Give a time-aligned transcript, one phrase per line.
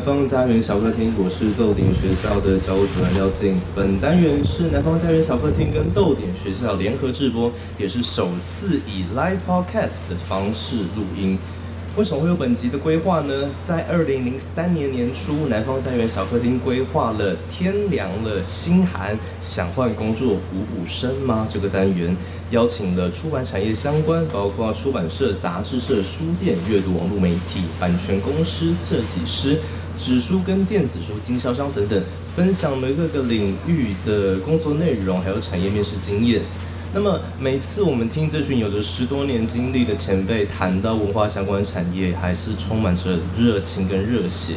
[0.00, 3.60] 南方家园小客厅，我是豆点学校的教务主任廖静。
[3.76, 11.38] 本单元是南方家园小客厅跟豆点学校联合制播，也是首次以 live podcast 的方式录音。
[11.98, 13.50] 为什么会有本集的规划呢？
[13.62, 22.16] 在二零零三年年初，南方家园小客厅规划了“天凉了，心寒，想换工作补补身吗”这个单元，
[22.52, 29.58] 邀请了出版产业相关，包括出版社、杂志社、书店、阅读网络媒体、版权公司、设计师、
[30.02, 32.02] 纸书跟电子书经销商等等，
[32.34, 36.40] 分享每个个领域的工作内容，还有产业面试经验。
[36.94, 44.54] 那么每次我们听这群有着十多年经历的前辈谈到文化相关产业，还是充满着热情跟热血。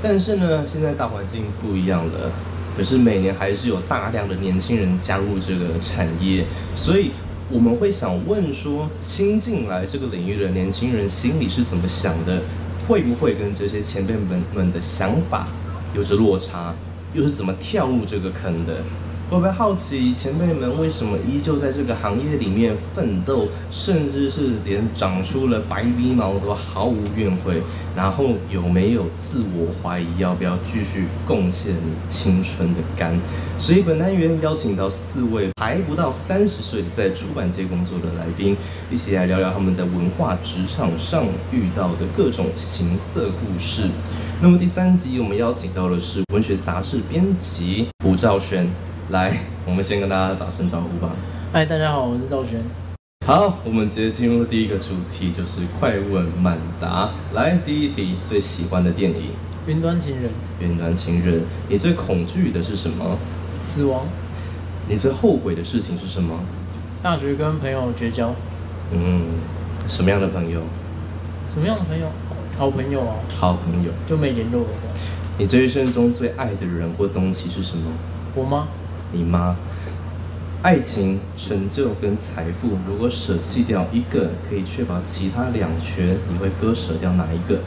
[0.00, 2.30] 但是呢，现在大环境不一样了，
[2.76, 6.44] 可是每年还是有大量的年轻人加入这个产业，
[6.76, 7.10] 所以
[7.50, 12.40] 我们会想问说，新进来这个领域的年轻人心里是怎么想的？
[12.86, 15.48] 会不会跟这些前辈们们的想法
[15.94, 16.74] 有着落差？
[17.14, 18.82] 又是怎么跳入这个坑的？
[19.30, 27.62] 会不会好奇前辈们为什么依旧在这个行业里面奋斗，甚至是连长出了白鼻毛都毫无怨悔？
[27.96, 33.18] 然后有没有自我怀疑，要不要继续贡献你青春的肝？
[33.58, 38.54] 所以本单元邀请到四位还不到三十岁在出版界工作的来宾，
[38.90, 43.88] 一起来聊聊他们在文化职场上遇到的各种形色故事。
[44.42, 48.68] 那么第三集我们邀请到的是文学杂志编辑胡兆轩。
[49.10, 51.12] 来，我们先跟大家打声招呼吧。
[51.52, 52.58] 嗨，大家好，我是赵轩。
[53.26, 57.10] 好，我们直接进入第一个主题，就是快问慢答。
[57.34, 59.32] 来，第一题，最喜欢的电影？
[59.66, 60.30] 云端情人。
[60.58, 63.18] 云端情人，你最恐惧的是什么？
[63.62, 64.06] 死亡。
[64.88, 66.40] 你最后悔的事情是什么？
[67.02, 68.34] 大学跟朋友绝交。
[68.90, 69.26] 嗯，
[69.86, 70.62] 什么样的朋友？
[71.46, 72.06] 什么样的朋友？
[72.56, 73.16] 好朋友啊。
[73.28, 73.92] 好朋友。
[74.06, 74.68] 就没联络了。
[75.36, 77.92] 你这一生中最爱的人或东西是什么？
[78.34, 78.68] 我吗？
[79.14, 79.54] 你妈，
[80.62, 87.60] 爱情、成就跟财富，如果舍弃掉一个，可以确保其他两全，你会割舍掉哪一个？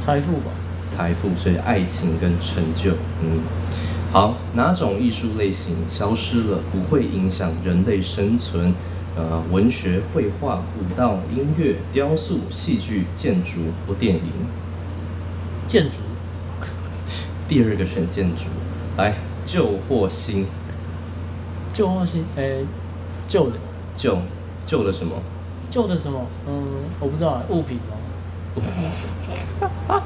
[0.00, 0.50] 财富吧。
[0.86, 3.40] 财富，所以爱情跟成就，嗯，
[4.12, 8.74] 好，哪种艺术类型消失了不会影响人类生存？
[9.16, 14.22] 呃，文学、绘画、舞蹈、音乐、雕塑、戏剧、建筑或电影？
[15.66, 15.98] 建筑。
[17.48, 18.44] 第二个选建筑，
[18.96, 19.14] 来。
[19.44, 20.46] 旧或新？
[21.72, 22.24] 旧或新？
[22.36, 22.66] 诶、欸，
[23.28, 23.56] 旧的。
[23.96, 24.18] 旧，
[24.66, 25.14] 旧的什么？
[25.70, 26.26] 旧的什么？
[26.46, 26.64] 嗯，
[27.00, 27.96] 我不知道，物品吗？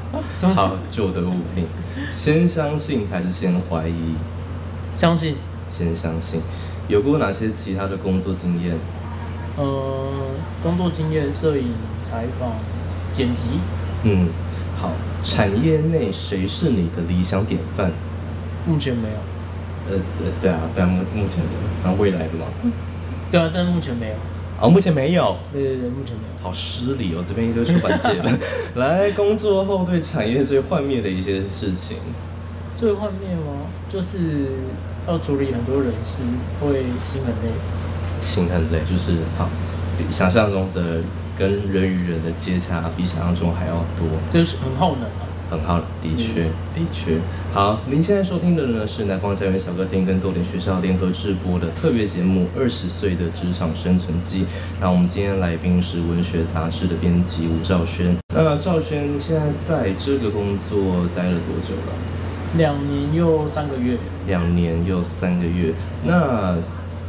[0.55, 1.67] 好，旧的物品。
[2.11, 4.15] 先相信还是先怀疑？
[4.95, 5.35] 相信。
[5.67, 6.41] 先相信。
[6.87, 8.75] 有过哪些其他的工作经验？
[9.57, 10.13] 呃、嗯，
[10.63, 12.53] 工作经验，摄影、采访、
[13.13, 13.59] 剪辑。
[14.03, 14.29] 嗯，
[14.79, 14.91] 好。
[15.21, 17.91] 产业内谁是你的理想典范？
[18.69, 19.15] 目前没有，
[19.89, 22.45] 呃呃，对啊，对啊，目目前没有，然后未来的嘛，
[23.31, 24.13] 对啊，但是目前没有，
[24.61, 28.31] 哦，目前没有，对对对，目前没有，好失礼哦，这边一堆出版界的，
[28.79, 31.97] 来工作后对产业最幻灭的一些事情，
[32.75, 33.65] 最幻灭吗？
[33.89, 34.19] 就是
[35.07, 36.23] 要处理很多人事，
[36.61, 37.51] 会心很累，
[38.21, 39.49] 心很累，就是好，
[39.97, 41.01] 比想象中的
[41.37, 45.25] 跟人与人的接洽比想象中还要多，就是很耗能啊。
[45.49, 46.43] 很好，的确，
[46.75, 47.17] 的确，
[47.51, 47.79] 好。
[47.89, 54.41] 您现在收听的呢是南方家园小客厅跟逗点学校联合制播的特别节目《二十岁的职场生存记》。
[54.79, 58.15] 那我们今天来宾是文学杂志的编辑吴兆轩。
[58.31, 61.93] 那兆轩现在在这个工作待了多久了？
[62.55, 63.97] 两年又三个月。
[64.27, 65.73] 两年又三个月。
[66.05, 66.55] 那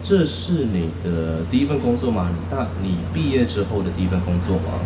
[0.03, 2.31] 这是你的第一份工作吗？
[2.33, 4.81] 你大你毕业之后的第一份工作吗？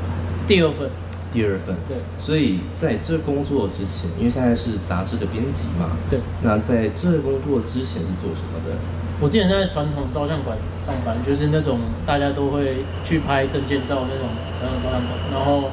[0.49, 0.91] 第二份。
[1.35, 8.79] 第二份，对，所以在这工作之前，因为现在是杂志的编辑嘛，对，那在这工作之前是做什么的？
[9.19, 14.31] 我之前在传统照相馆上班，就是那种大家都会去拍证件照那种
[14.63, 15.71] 传统照相馆，然后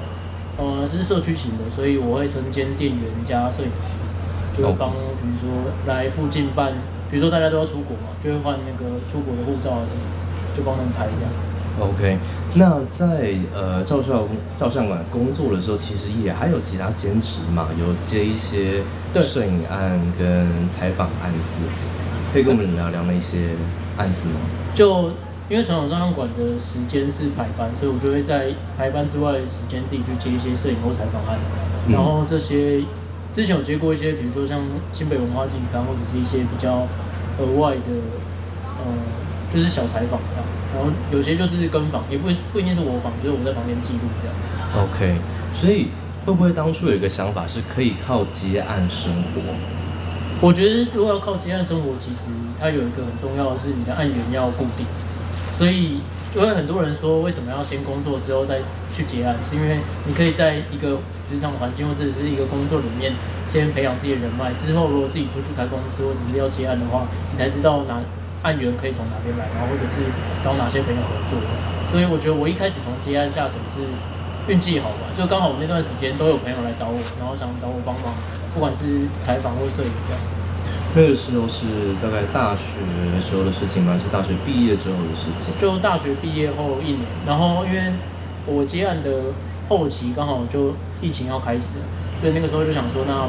[0.58, 3.94] 呃是社区型的，所以我会身兼店员加摄影师，
[4.58, 6.74] 就会帮比如说来附近办，
[7.12, 10.02] 比如说大家都要出国嘛，就会换那个出国的护照啊什么，
[10.58, 11.30] 就帮他们拍一下。
[11.80, 12.18] OK，
[12.56, 14.28] 那在呃照相
[14.58, 18.82] 照相馆工作的时候，其实也还有其他兼职嘛，有接一些
[19.24, 21.64] 摄影案跟采访案子，
[22.34, 23.56] 可以跟我们聊聊那些
[23.98, 24.40] 案子吗？
[24.76, 25.12] 就
[25.50, 31.40] 因为传统照相馆的时间是排班，所以我就会在排班之外的时间自己去接一些摄影或采访案，
[31.90, 32.84] 然后这些
[33.34, 34.62] 之前有接过一些，比如说像
[34.94, 36.88] 新北文化季刊或者是一些比较
[37.40, 37.90] 额外的，
[38.78, 38.86] 呃，
[39.54, 40.46] 就是小采访这样。
[40.74, 44.36] 然后有些就是跟房，也不不一定是我房，就是我在旁边记录这样。
[44.86, 45.20] OK，
[45.54, 45.90] 所以
[46.26, 49.42] 会不会当初有一个想法是可以靠接案生活？
[50.40, 54.86] 我觉得如果要靠接案生活，其实它有一个很重要的是你的案源要固定。
[55.58, 56.00] 所以，
[56.34, 58.60] 因为很多人说为什么要先工作之后再
[58.92, 59.78] 去结案，是因为
[60.08, 60.98] 你可以在一个
[61.28, 63.14] 职场环境或者是一个工作里面
[63.48, 68.00] 先培养自己的人脉，之后如果自己出去开公司或者是要结案的话，你才知道哪
[68.44, 70.02] 案源可以从哪边来，然后或者是
[70.44, 71.40] 找哪些朋友合作。
[71.92, 73.84] 所以我觉得我一开始从接案下手是
[74.52, 78.14] 运气好吧，就刚好我那段时间都有朋友来找我，然后想找我帮忙。
[78.54, 80.20] 不管是采访或摄影这样，
[80.94, 82.84] 那个时候是大概大学
[83.24, 83.96] 时候的事情吗？
[83.96, 85.56] 是大学毕业之后的事情？
[85.56, 87.94] 就大学毕业后一年，然后因为
[88.46, 89.32] 我接案的
[89.70, 91.80] 后期刚好就疫情要开始，
[92.20, 93.24] 所以那个时候就想说，那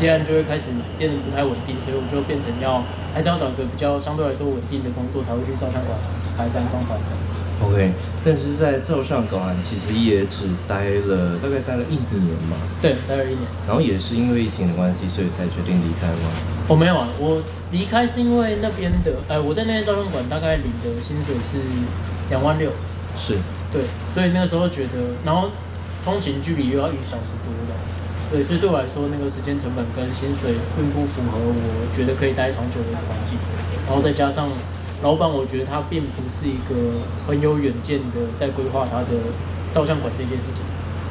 [0.00, 2.82] 接案就会开始变得不太稳定，所以我就变成要
[3.12, 5.92] 还是要找一个比较相对来说稳定的工作，才会去照相馆
[6.36, 7.12] 排单上班的。
[7.60, 7.92] OK，
[8.24, 12.56] 但是在照相馆其实也只待了大概待了一年嘛。
[12.80, 13.44] 对，待了一年。
[13.68, 16.32] 然后也是因为疫情的关系，所以才决定离开吗？
[16.66, 21.60] 我、哦、没有啊，我离开是因为那边的，哎、呃，我在那边照相馆大概领的薪水是
[22.30, 22.72] 两万六。
[23.18, 23.36] 是。
[23.70, 25.50] 对，所以那个时候觉得，然后
[26.02, 27.76] 通勤距离又要一小时多的，
[28.30, 33.36] 对，所以对我来说，那个时间成本跟薪水并不符合我觉得可以待长久的一个环境，
[33.86, 34.48] 然后再加上。
[35.02, 39.32] 老板，我觉得他并不是一个很有远见的，在规划他的
[39.72, 40.60] 照相馆这件事情，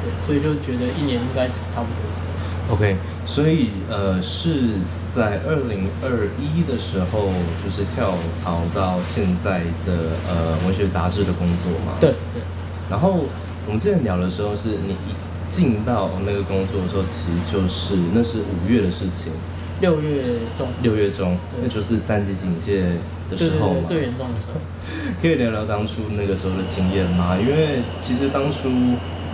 [0.00, 2.76] 对，所以就觉得一年应该差不多。
[2.76, 2.94] OK，
[3.26, 4.78] 所以呃是
[5.12, 7.34] 在二零二一的时候，
[7.64, 11.98] 就是跳槽到现在的呃文学杂志的工作嘛。
[12.00, 12.40] 对对。
[12.88, 13.26] 然后
[13.66, 15.14] 我们之前聊的时候，是你一
[15.50, 19.32] 进到那个工作的时候，其实就是那是五月的事情。
[19.80, 20.22] 六月
[20.56, 22.84] 中，六月中，那就是三级警戒
[23.30, 24.60] 的时候嘛，最严重的时候。
[25.22, 27.36] 可以聊聊当初那个时候的经验吗？
[27.40, 28.68] 因为其实当初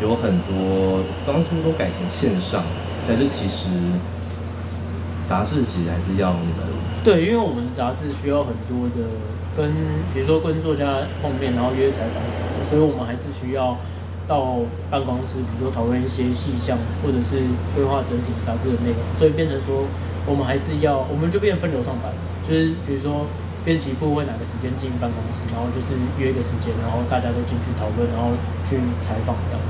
[0.00, 2.62] 有很多，当初都改成线上，
[3.08, 3.66] 但是其实
[5.26, 6.64] 杂志其实还是要你们。
[7.02, 9.02] 对，因为我们杂志需要很多的
[9.56, 9.74] 跟，
[10.14, 13.76] 比如说跟作家碰面，然后约采访什么，所以我们还是需要
[14.26, 14.58] 到
[14.90, 17.42] 办公室，比如说讨论一些细项，或者是
[17.74, 19.84] 规划整体杂志的内容，所以变成说。
[20.28, 22.10] 我们还是要，我们就变分流上班，
[22.42, 23.26] 就是比如说
[23.64, 28.34] 编辑部会哪个时间进办公室，然后就是约一个时间，然后大家都进去讨论，然后
[28.68, 29.62] 去采访这样。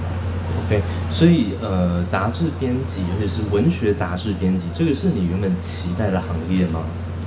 [0.64, 0.81] OK，
[1.11, 6.81] 所以呃，杂志编辑，尤其是文学杂志编辑，这个是你原本期待的行业吗？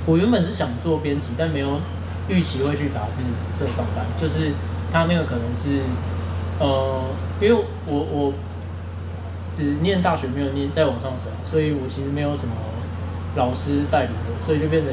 [0.06, 1.78] 我原本是想做编辑，但没有
[2.26, 3.22] 预期会去杂志
[3.56, 4.50] 社上班，就是
[4.92, 5.86] 他那个可能是
[6.60, 7.02] 呃，
[7.40, 8.32] 因为我我
[9.52, 12.54] 只念大学，没有念再往上升，所以我其实没有什么。
[13.36, 14.90] 老师带领的，所以就变成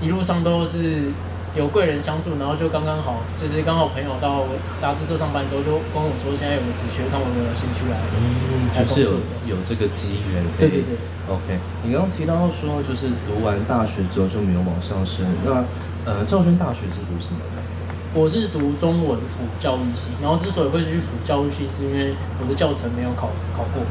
[0.00, 1.10] 一路上都是
[1.58, 4.46] 有贵人相助，然后就刚刚好，就是刚好朋友到
[4.78, 7.98] 杂志社上班之后，就跟我说现在有个职缺，看我有没有兴趣来。
[8.14, 9.10] 嗯，就是有
[9.50, 10.38] 有这个机缘。
[10.54, 10.94] 对对对。
[11.26, 15.26] OK，你刚刚提到说，就是读完大学之后就没有往上升。
[15.42, 15.66] 那
[16.06, 17.62] 呃，赵轩大学是读什么的？
[18.12, 22.12] 我是读中文辅教育系，然后之所以会去辅教育系，是因为
[22.42, 23.82] 我的教程没有考考过，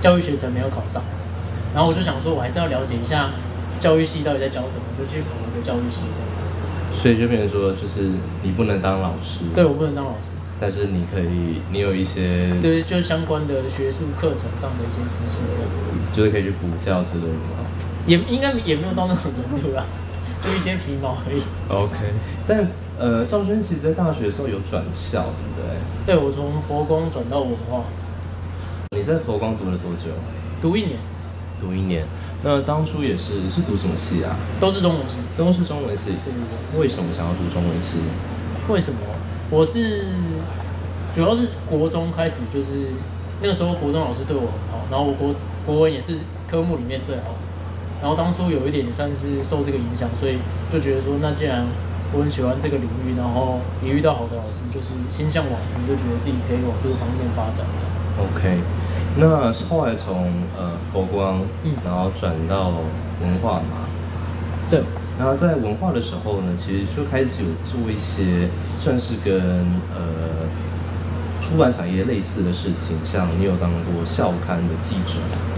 [0.00, 1.02] 教育学程没有考上。
[1.74, 3.30] 然后我就想说，我还是要了解一下
[3.80, 6.04] 教育系到底在教什么，就去辅一个教育系。
[6.94, 8.08] 所以就变成说，就是
[8.44, 9.40] 你不能当老师。
[9.52, 10.30] 对，我不能当老师。
[10.60, 15.42] 但是你可以，你有一些对，就是相关的学术课程上的一些知识，
[16.14, 17.66] 就是可以去补教之类的吗？
[18.06, 19.84] 也应该也没有到那种程度啦，
[20.44, 21.42] 就一些皮毛而已。
[21.68, 21.96] OK，
[22.46, 22.64] 但
[22.98, 26.14] 呃，赵轩其实在大学的时候有转校，对不对？
[26.14, 27.82] 对，我从佛光转到文化。
[28.96, 30.10] 你在佛光读了多久？
[30.62, 30.98] 读一年。
[31.60, 32.04] 读一年，
[32.42, 34.36] 那当初也是是读什么系啊？
[34.60, 36.10] 都是中文系，都是中文系。
[36.24, 36.80] 对对对。
[36.80, 37.98] 为什么想要读中文系？
[38.68, 39.00] 为什么？
[39.50, 40.06] 我是
[41.14, 42.90] 主要是国中开始，就是
[43.40, 45.34] 那个时候国中老师对我很好，然后我国
[45.64, 46.18] 国文也是
[46.50, 47.34] 科目里面最好。
[48.02, 50.36] 然后当初有一点算是受这个影响，所以
[50.72, 51.64] 就觉得说，那既然
[52.16, 57.66] 我很喜欢这个领域，然后也遇到好的老师，就是心向往之，就觉得自己可以往这个方面发展。
[58.18, 58.60] OK。
[59.16, 62.72] 那后来从呃佛光，嗯，然后转到
[63.22, 63.86] 文化嘛，
[64.70, 64.82] 对。
[65.16, 69.40] 然后在文化的时候呢，其实就开始有做一些算是跟
[69.94, 70.46] 呃
[71.40, 75.14] 出版产业类似的事情，像你有当过校刊的记者。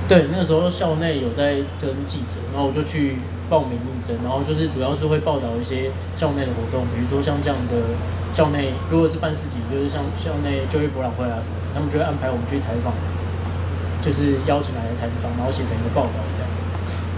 [0.07, 3.17] 对，那个时候校内有在征记者，然后我就去
[3.49, 7.97] 报名应征，然后就是主要是会报道一些校内的活动，比如说像这样的
[8.33, 12.93] 校内，如果是办市集，就是像校内就业博览会啊什么的，他们就会安排我们去采访。
[14.03, 16.49] 就是邀请来的摊商，然后写成一个报道这样。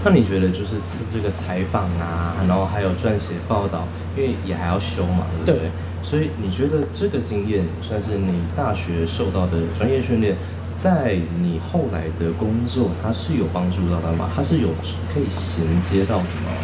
[0.03, 0.81] 那你觉得就是
[1.13, 3.85] 这个采访啊，然后还有撰写报道，
[4.17, 5.69] 因为也还要修嘛，对不对？
[5.69, 5.71] 对。
[6.01, 10.35] 所以你觉得这个经验算是你大学受到的专业训练，
[10.81, 14.31] 在你后来的工作，它是有帮助到的吗？
[14.33, 14.69] 它是有
[15.13, 16.55] 可以衔接到的吗？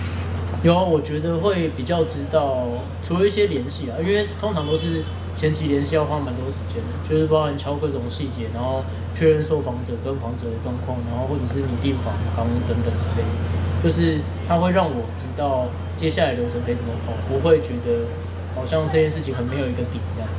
[0.63, 2.63] 有啊，我觉得会比较知道，
[3.05, 5.03] 除了一些联系啊，因为通常都是
[5.35, 15.67] 前期联系要花蛮多时间的，就是包含敲各种细节，然后确认受访者跟访者的状况，然后或者是拟定访纲等等之类的，就是它会让我知道
[15.97, 18.07] 接下来流程可以怎么跑，不会觉得
[18.55, 20.29] 好像这件事情很没有一个底这样。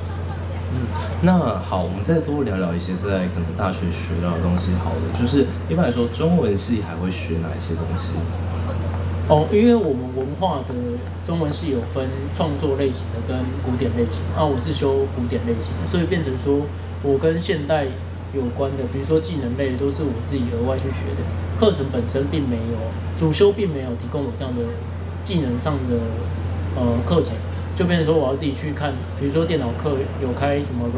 [0.72, 0.86] 嗯，
[1.22, 4.72] 那好，我们再多聊聊一些在可能大学学到的东西。
[4.82, 8.10] 好的，就是一般来说，中文系还会学哪一些东西？
[9.28, 10.74] 哦，因为我们文化的
[11.26, 12.06] 中文系有分
[12.36, 16.62] 创作类型的跟古典类型，啊，我是修古典类型的，所以变成说
[17.02, 17.86] 我跟现代
[18.34, 21.22] 有关的，比如说技能类，都是我自己额外去学的。
[21.58, 22.78] 课程本身并没有，
[23.18, 24.62] 主修并没有提供我这样的
[25.24, 25.94] 技能上的
[26.76, 27.34] 呃课程。
[27.76, 29.92] 就变成说，我要自己去看，比如说电脑课
[30.22, 30.88] 有开什么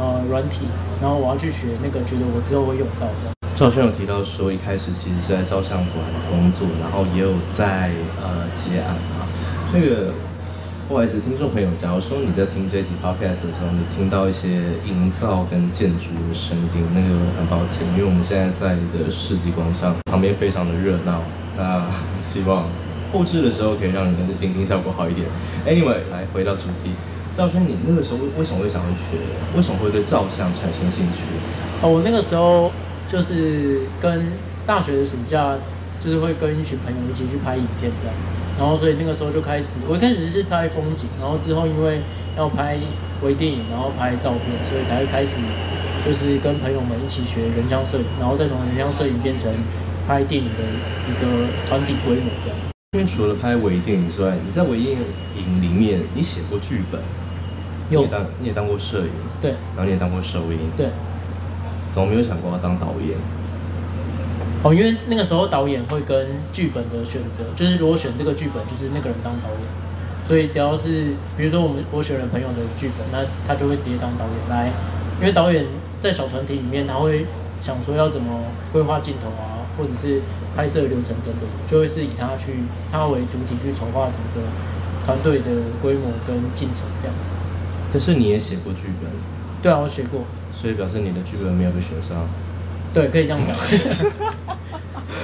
[0.00, 0.64] 呃软体，
[0.98, 3.36] 然后我要去学那个，觉得我之后会用到的。
[3.54, 6.00] 赵轩有提到说，一开始其实是在照相馆
[6.30, 7.92] 工作，然后也有在
[8.24, 9.28] 呃接案啊。
[9.70, 10.14] 那个
[10.88, 21.20] 不好意思，听众朋友，假如说你在听这集 podcast 的时候，你听到一些营造跟建筑的声音，那个很抱歉，因为我们现在在的世纪广场旁边非常的热闹，
[21.54, 21.84] 那
[22.18, 22.64] 希望。
[23.14, 25.24] 后制的时候可以让你们的聆听效果好一点。
[25.64, 26.90] Anyway，来回到主题，
[27.36, 29.22] 赵轩，你那个时候为什么会想要学？
[29.56, 31.22] 为什么会对照相产生兴趣？
[31.80, 32.72] 哦，我那个时候
[33.06, 34.26] 就是跟
[34.66, 35.54] 大学的暑假，
[36.00, 38.16] 就是会跟一群朋友一起去拍影片这样。
[38.58, 42.02] 然后所以那个时候就开始，我一开始是拍风景，然后之后因为
[42.36, 42.76] 要拍
[43.22, 45.38] 微电影，然后拍照片，所以才会开始
[46.04, 49.50] 就是跟朋友们一起学人像摄影，然后再从人像摄影变成
[50.06, 50.62] 拍电影的
[51.06, 52.30] 一个团体规模。
[52.94, 54.96] 因为除了拍微电影之外，你在微电
[55.36, 57.00] 影里面你写过剧本，
[57.90, 59.10] 有你也当你也当过摄影，
[59.42, 60.86] 对，然后你也当过收音，对，
[61.90, 63.18] 怎么没有想过要当导演？
[64.62, 69.66] 哦，因为那个时候导演会跟剧本的选择，就是如果选这个剧本，就是那个人当导演，
[70.28, 74.70] 所以只要是比如说我们我选了朋友的剧本，那他就会直接当导演来，
[75.18, 75.66] 因为导演
[75.98, 77.26] 在小团体里面他会
[77.60, 78.40] 想说要怎么
[78.72, 79.66] 规划镜头啊。
[79.76, 80.20] 或者是
[80.56, 82.54] 拍摄流程等等，就会是以他去
[82.92, 84.48] 他为主体去筹划整个
[85.04, 85.44] 团队的
[85.82, 87.16] 规模跟进程这样。
[87.92, 89.10] 但是你也写过剧本？
[89.62, 90.22] 对啊，我写过。
[90.52, 92.28] 所以表示你的剧本没有被选上？
[92.92, 93.56] 对，可以这样讲。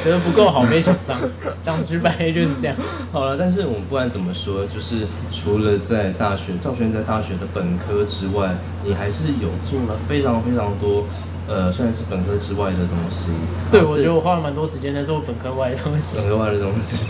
[0.03, 1.17] 觉 得不够好没选上，
[1.63, 2.77] 讲直白就是这样。
[3.13, 11.05] 好了，但是我们不管怎么说，就是除了在大学，赵轩在大学的本科之外，你还是有做了非常非常多。
[11.51, 13.33] 呃，虽然是本科之外的东西，
[13.73, 16.15] 对，我觉得我花了蛮多时间在做本科外的东西。
[16.17, 17.07] 本科外的东西，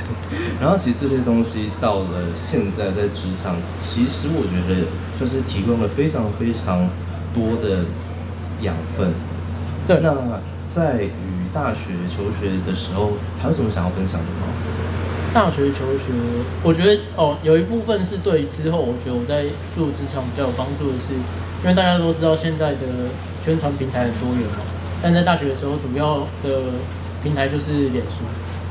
[0.59, 4.89] 然后其实这些东西到了现在在职场，其实我觉得
[5.21, 6.89] 就是提供了非常非常
[7.35, 7.85] 多的
[8.63, 9.13] 养分。
[9.87, 10.17] 对，那
[10.73, 14.49] 在与大学求学的时候，还有什么想要分享的吗？
[15.35, 16.17] 大学求学，
[16.63, 19.45] 我觉得哦，有一部分是对之后，我觉得我在
[19.77, 22.79] 入职场比较有帮助的是，因为大家都知道现在的。
[23.45, 24.63] 宣传平台很多元嘛，
[25.03, 26.77] 但在大学的时候，主要的
[27.23, 28.25] 平台就是脸书。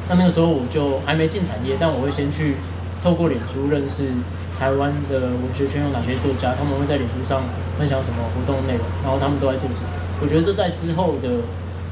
[0.07, 2.55] 那那个时候我就还没进产业，但我会先去
[3.03, 4.09] 透过脸书认识
[4.57, 7.43] 台湾的文学圈有哪些作家，他们会在脸书上
[7.77, 9.89] 分享什么活动内容，然后他们都在做什么。
[10.21, 11.29] 我觉得这在之后的，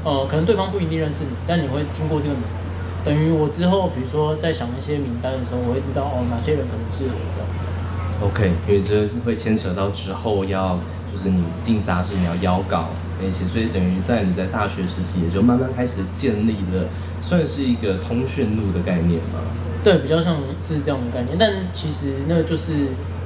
[0.04, 2.66] 呃，可能对方不一定认识你，但你会听过这个名字，
[3.04, 7.48] 等于我之后比如说在想一些名单的时候，我会知道哦哪些人可能适合这样。
[8.22, 10.78] OK，因为这会牵扯到之后要。
[11.18, 16.86] 就是你进杂志，你要邀稿那些，所以等于在你在大学时期也就慢慢开始建立了，
[17.20, 19.42] 算是一个通讯录的概念嘛。
[19.82, 22.72] 对，比较像是这样的概念，但其实那就是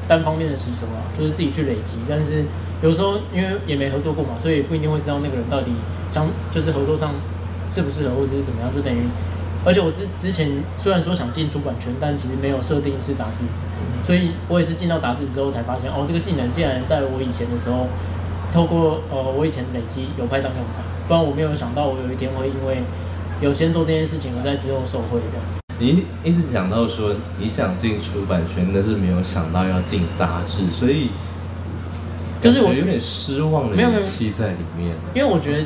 [0.08, 1.98] 单方面的吸收啊，就是自己去累积。
[2.08, 2.44] 但是
[2.82, 5.72] 有时候因为也没合作过嘛，所以不一定会知道那个人到底
[6.10, 7.12] 相就是合作上
[7.70, 9.02] 适不适合或者是怎么样，就等于。
[9.64, 13.44] 而且我之之前虽然说想进出版圈，但其实没有设定是杂志，
[14.04, 17.86] 所以我也是进到杂志之后才发现，哦，这个技能竟然在我以前的时候，
[18.52, 22.82] 透过呃我以前累积有派上用场，不然我没有想到我有一天会因为
[23.40, 25.46] 有先做这件事情，我在之后受惠这样。
[25.78, 31.10] 你一直讲到说你想进出版圈，但是没有想到要进杂志，所以
[32.40, 34.96] 就是我有点失望的预期在里面。
[35.14, 35.64] 因为我觉得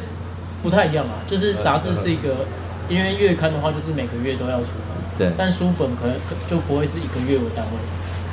[0.62, 2.36] 不太一样啊，就是杂志是一个。
[2.88, 4.94] 因为月刊的话，就是每个月都要出嘛。
[5.16, 5.32] 对。
[5.36, 6.16] 但书本可能
[6.48, 7.72] 就不会是一个月为单位。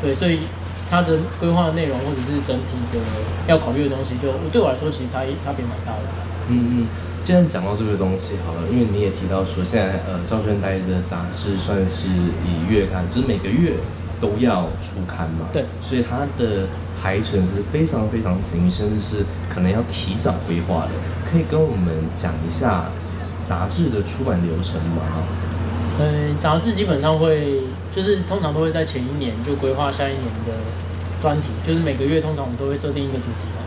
[0.01, 0.39] 对，所以
[0.89, 2.99] 它的规划的内容或者是整体的
[3.47, 6.01] 要考虑的东西就，就对我来说其实差异差别蛮大的。
[6.49, 6.87] 嗯嗯。
[7.23, 12.09] 既然讲到这个东西好了，因为你也提到说，现在呃，赵轩待的杂志算是
[12.43, 13.75] 以月刊，就是每个月
[14.19, 16.67] 都要出刊嘛，对，所以它的
[17.01, 20.89] 排程是非常非常紧密，甚至是可能要提早规划的。
[21.31, 22.91] 可以跟我们讲一下
[23.53, 25.03] 杂志的出版流程吗？
[25.99, 30.53] 嗯，杂志基本上会就是通常都会在前一年就规划下一年的
[31.21, 33.61] 专题，就是每个月通常我们都会设定一个主题嘛，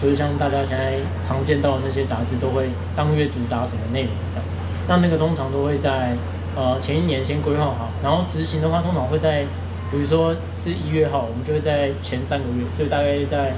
[0.00, 4.44] 就是像大家现在常见到的那些杂志都会当月主打什么内容这样，
[4.88, 6.14] 那那个通常都会在
[6.54, 9.46] 呃前一年先规划好，然后执行的话通常会在。
[9.92, 13.54] 比如说是一月号，我们就会在前三个月，所以大概在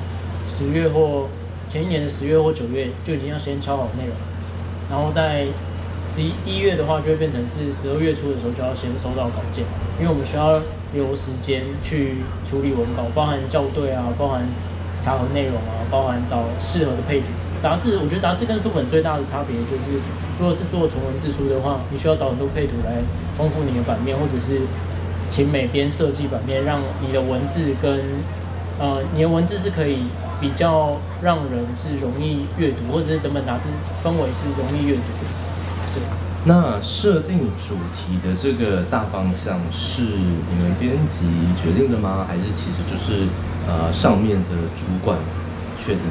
[0.48, 1.28] 十月或
[1.68, 4.16] 前一年的十月或九月就已经要先敲好内容，
[4.88, 5.44] 然后在
[6.12, 9.64] 十一月的话，就会变成是十二月初的时候就要先收到稿件，
[9.98, 10.60] 因为我们需要
[10.92, 14.44] 留时间去处理文稿，包含校对啊，包含
[15.00, 17.26] 查核内容啊，包含找适合的配图。
[17.62, 19.96] 杂志，我觉得杂志跟书本最大的差别就是，
[20.38, 23.00] 如果是做纯文字书的话，你需要找很多配图来
[23.38, 24.60] 丰富你的版面，或者是。
[25.32, 27.98] 请美编设计版面，让你的文字跟
[28.78, 29.96] 呃，你的文字是可以
[30.38, 33.70] 比较让人是容易阅读，或者是整本杂志
[34.04, 35.21] 氛围是容易阅读。
[36.44, 41.26] 那设定主题的这个大方向是你们编辑
[41.62, 42.26] 决定的吗？
[42.28, 43.28] 还是其实就是
[43.68, 45.18] 呃上面的主管
[45.78, 46.02] 确定？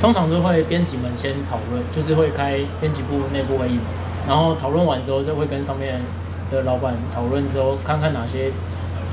[0.00, 3.78] 通常都会编辑们先讨论，就是会开编辑部内部会议，
[4.26, 6.00] 然后讨论完之后就会跟上面。
[6.48, 8.52] 的老板讨论之后，看看哪些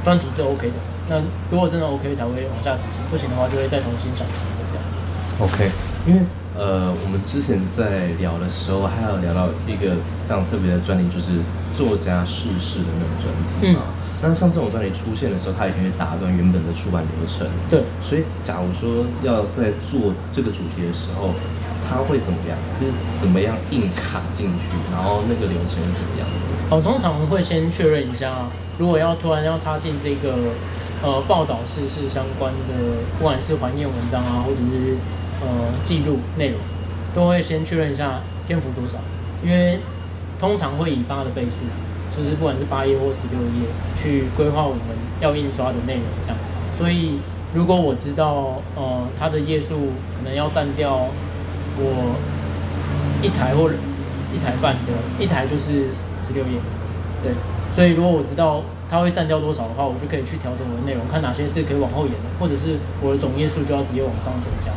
[0.05, 0.73] 专题是 OK 的。
[1.09, 1.17] 那
[1.49, 5.49] 如果真的 OK，才会往下执行；不行的话，就会再重新想新的这样。
[5.49, 5.71] OK，
[6.05, 6.21] 因为
[6.55, 11.41] 呃，我们之前在聊的时候，还有聊到一个非常特别的专题，就是
[11.73, 13.83] 作家逝世的那种专题嘛。
[13.89, 14.03] 嗯。
[14.21, 17.47] 那像这种专题出现的时候，它一定会打断原本的出版流程。
[17.69, 17.81] 对。
[18.05, 21.33] 所以，假如说要在做这个主题的时候，
[21.89, 22.53] 它会怎么样？
[22.77, 22.85] 是
[23.19, 24.69] 怎么样硬卡进去？
[24.93, 26.27] 然后那个流程是怎么样？
[26.69, 28.45] 我通常会先确认一下，
[28.77, 30.53] 如果要突然要插进这个
[31.01, 32.77] 呃报道事事相关的，
[33.17, 34.95] 不管是怀念文章啊，或者是
[35.43, 36.57] 呃记录内容，
[37.13, 38.97] 都会先确认一下篇幅多少，
[39.43, 39.79] 因为
[40.39, 43.67] 通常会以八的倍数，就是不管是八页或十六页，
[44.01, 44.81] 去规划我们
[45.19, 46.37] 要印刷的内容这样。
[46.77, 47.19] 所以
[47.53, 51.07] 如果我知道呃它的页数可能要占掉
[51.77, 52.15] 我
[53.21, 55.89] 一台或一台半的，一台就是。
[56.25, 56.55] 十六页，
[57.21, 57.33] 对，
[57.75, 64.71] 所以如果我知道它会占掉多少的话，我就可以去调整我的内容，看哪些是可以往后延的，或者是我的总页数就要直接往上增加。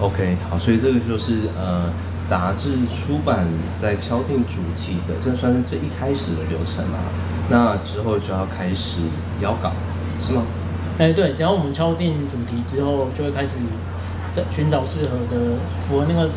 [0.00, 1.92] ，OK，好，所以这个就是呃
[2.26, 3.46] 杂志出版
[3.80, 6.98] 在敲定主题的，这算是最一开始的流程嘛。
[7.48, 9.00] 那之后就要开始
[9.40, 9.72] 邀稿，
[10.20, 10.42] 是吗？
[10.98, 13.60] 哎、对，只要我们敲定主题之后，就会开始
[14.32, 16.28] 在寻找适合的、符合那个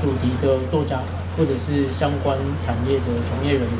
[0.00, 1.00] 主题的作家。
[1.36, 3.70] 或者是相关产业的从业人员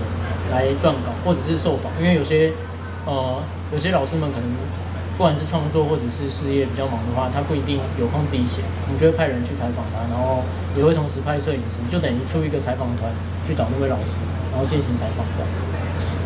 [0.51, 2.51] 来撰稿，或者是受访，因为有些
[3.07, 3.41] 呃
[3.73, 4.49] 有些老师们可能
[5.17, 10.43] 不管是创作或者是事业比较忙的话，他不一定有空自己写，我们就会派人去采访他，然后
[10.77, 13.13] 也会同时派摄影师，就等于出一个采访团
[13.47, 14.19] 去找那位老师，
[14.51, 15.49] 然后进行采访这样。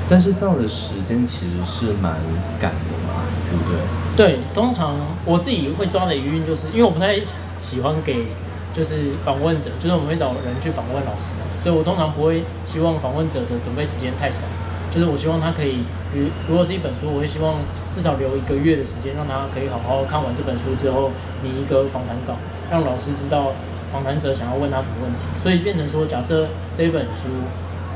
[0.09, 2.16] 但是这样的时间其实是蛮
[2.59, 3.79] 赶的嘛，对不对？
[4.16, 7.16] 对，通常我自己会抓的余韵，就是因为我不太
[7.61, 8.27] 喜欢给。
[8.74, 11.33] 就是访问者，就是我们会找人去访问老师，
[11.64, 14.46] 所以我通常不会希望访问者的准备时间太少。
[14.90, 17.61] 就是我希望他可以，比如如果是一本书，我会希望
[17.92, 21.11] 至少留一个月的时间，让他可以好好看完这本书之后，
[21.42, 22.35] 拟一个访谈稿，
[22.70, 23.53] 让老师知道
[23.92, 25.18] 访谈者想要问他什么问题。
[25.42, 27.29] 所以变成说，假设这一本书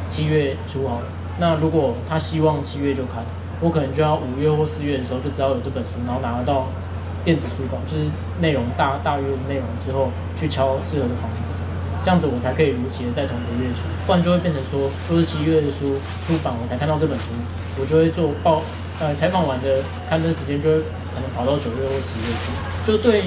[0.08, 1.06] 七月出好了，
[1.38, 3.24] 那如果他希望七月就看，
[3.60, 6.66] 我可能就要五月或四月的时候就知道有这本书，然后拿得到。
[7.24, 11.52] 电子书稿就是内容大大约内容之后，去敲适合的房子，
[12.04, 17.30] 这样子我才可以如期的在同一个月出，不然就会变成说都是七月的书出版我才看到这本书，
[17.80, 18.62] 我就会做报
[19.00, 20.78] 呃采访完的刊登时间就会
[21.14, 22.52] 可能跑到九月或十月去，
[22.86, 23.22] 就对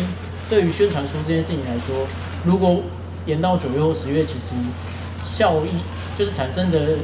[0.49, 2.07] 对于宣传书这件事情来说，
[2.43, 2.81] 如果
[3.25, 4.55] 延到九月或十月，其实
[5.25, 5.79] 效益
[6.17, 6.97] 就是产生的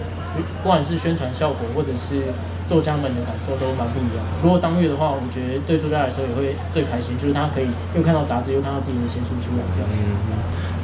[0.61, 2.31] 不管是宣传效果或者是。
[2.71, 4.23] 作家们的感受都蛮不一样。
[4.41, 9.91] 如果当月的话，我觉得对作家来说也会最开心，就是他可以又看到杂志，又看到自己的新书出来这样。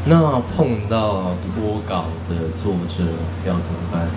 [0.09, 3.03] 那碰到脱稿的作者
[3.45, 4.07] 要怎么办？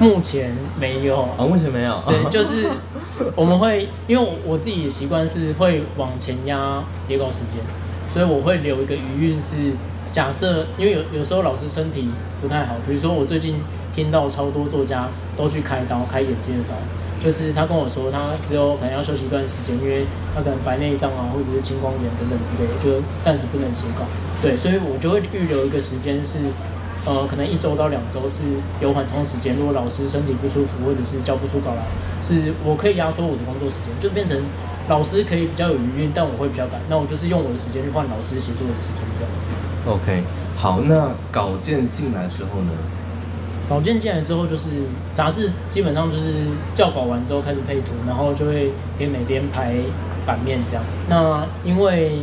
[0.00, 2.02] 目前没有啊，目前没有。
[2.06, 2.68] 对，就是
[3.34, 7.60] 我们会，因为我自己的习惯是会往前压截稿时间，
[8.12, 9.72] 所以我会留一个余韵，是
[10.10, 12.08] 假设，因为有有时候老师身体
[12.40, 13.56] 不太好，比如说我最近。
[13.94, 16.74] 听到超多作家都去开刀，开眼睛的刀，
[17.22, 20.04] 就是他跟我说，他只有可能要休息一段时间，因为
[20.34, 24.02] 他可能白内障啊，或者是青光眼等等之类的，就暂时不能写稿。
[24.42, 26.38] 对，所以我就会预留一个时间，是
[27.06, 28.42] 呃，可能一周到两周是
[28.80, 29.54] 有缓冲时间。
[29.54, 31.86] 如果老师身体不舒服，或者是交不出稿来，
[32.22, 34.36] 是我可以压缩我的工作时间，就变成
[34.88, 36.80] 老师可以比较有余裕，但我会比较赶。
[36.90, 39.30] 那我就是用我的时间去换老师协助的时间，这样。
[39.94, 40.22] OK，
[40.56, 42.72] 好，那稿件进来之后呢？
[43.72, 44.68] 稿件进来之后，就是
[45.14, 46.24] 杂志基本上就是
[46.74, 49.72] 校稿完之后开始配图，然后就会给美编排
[50.26, 50.84] 版面这样。
[51.08, 52.18] 那因为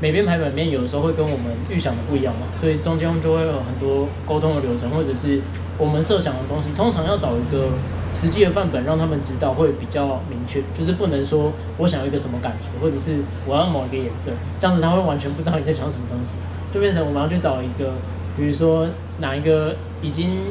[0.00, 5.40] 美编排版面有的时候会跟我们预想的不一样嘛，所以中间就会有很多沟通的流程，或者是
[5.76, 7.70] 我们设想的东西，通常要找一个
[8.14, 14.30] 实际的范本让他们知道会比较明确，就是不能说我想要一个什么感觉，或者是我要某一个颜色，
[14.60, 16.36] 这样子他会完全不知道你在想什么东西，
[16.72, 17.92] 就变成我们要去找一个，
[18.36, 18.86] 比如说
[19.20, 20.46] 哪一个已经。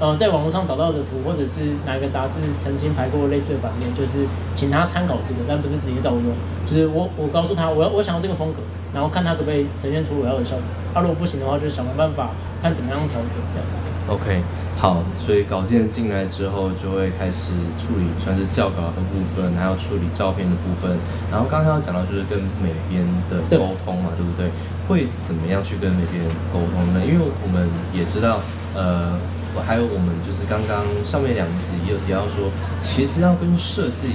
[0.00, 6.22] 呃，在网络上找到的图，或者是哪一个杂志曾经排过类似的版面，就是请他参考这个，但不是直接照用。
[6.64, 8.60] 就是我我告诉他，我要我想要这个风格，
[8.94, 10.62] 然后看他可不可以呈现出我要的效果。
[10.94, 12.30] 他、如果不行的话，就想个办法
[12.62, 13.66] 看怎么样调整这样。
[14.06, 14.40] OK，
[14.78, 20.96] 好，所以稿件进来之后，就会开始处理算是校稿的部分，还要处理照片的部分。
[21.30, 24.50] 然后刚刚要讲到就是跟美编的沟通嘛，对，对不对？
[24.86, 27.02] 会怎么样去跟美编沟通呢？
[27.04, 28.40] 因为我们也知道，
[28.74, 29.18] 呃。
[29.66, 32.46] 还有我们就是刚刚上面两集也有提到说，
[32.80, 34.14] 其实要跟设计、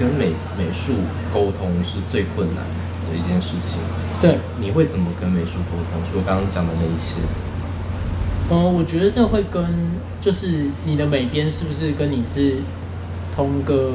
[0.00, 0.94] 跟美美术
[1.34, 2.64] 沟通是最困难
[3.04, 3.76] 的一件事情。
[4.18, 6.00] 对，你会怎么跟美术沟通？
[6.08, 7.20] 除了刚刚讲的那一些。
[8.50, 9.64] 嗯，我觉得这会跟
[10.20, 12.56] 就是你的美编是不是跟你是
[13.34, 13.92] 同个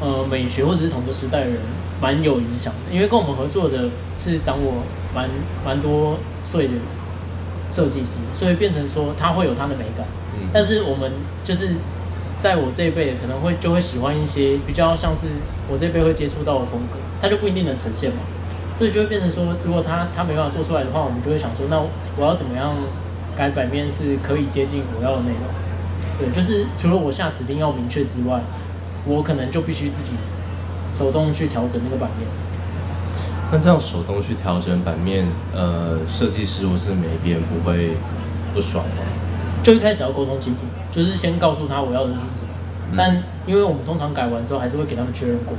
[0.00, 1.56] 呃美学或者是同个时代的人
[2.00, 4.82] 蛮有影响的，因为跟我们合作的是长我
[5.14, 5.28] 蛮
[5.64, 6.74] 蛮多岁的。
[7.68, 11.10] 设计师，所以变成说他会有他的美感，嗯，但是我们
[11.42, 11.74] 就是
[12.38, 15.26] 在我这一辈可能会就会喜欢一些比较像是
[15.68, 18.18] 我这辈会接触到的风格，他就不一定能呈现嘛，
[18.78, 21.82] 所以就会变成说，如果他他没办法做出来的话，我们就会想说，那
[22.16, 22.72] 我要怎么样
[23.36, 25.42] 改版面是可以接近我要的内容？
[26.18, 28.40] 对，就是除了我下指令要明确之外，
[29.04, 30.12] 我可能就必须自己
[30.96, 32.26] 手动去调整那个版面。
[33.52, 37.90] 那这样手动去调整版面，呃，设计师或是美编不会
[38.54, 39.04] 不爽吗？
[39.62, 42.50] 就一开始要沟通清楚，就是先告诉他我要的是什么。
[42.90, 45.54] 嗯、但因为我们通常改完之后，还是会给他们确认过，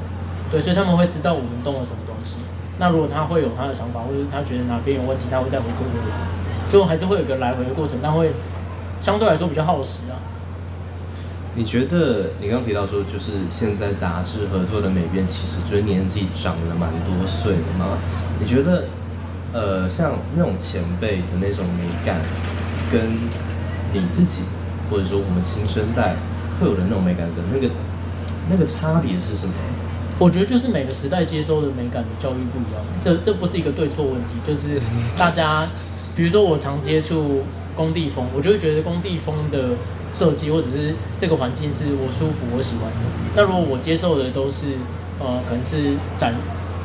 [0.50, 2.36] 对，所以他们会知道我们动了什么东西。
[2.80, 8.32] 那如果他会有他的想法，或者他觉得哪边有问题，他会再回扣我最后还是会有个来回的过程，但会
[9.02, 10.16] 相对来说比较耗时啊。
[11.56, 17.98] 你觉得你刚刚提到说，就是现在杂志合作的美编，其实就是年纪长了蛮多岁的吗？
[18.40, 18.84] 你觉得，
[19.54, 22.20] 呃，像那种前辈的那种美感，
[22.92, 23.12] 跟
[23.92, 24.42] 你自己
[24.92, 26.16] 或者说我们新生代
[26.60, 27.68] 会有的那种美感的那个
[28.52, 29.54] 那个差别是什么？
[30.20, 34.80] 我觉得就是每个时代接收的美感的教育不一样，这这不是一个对错问题，就是
[35.18, 35.66] 大家，
[36.18, 37.44] 比如说我常接触
[37.76, 39.78] 工地风，我就会觉得工地风的。
[40.14, 42.98] 设计或者是这个环境是我舒服我喜欢的。
[43.36, 44.80] 那如果我接受的都是
[45.20, 46.34] 呃可能是展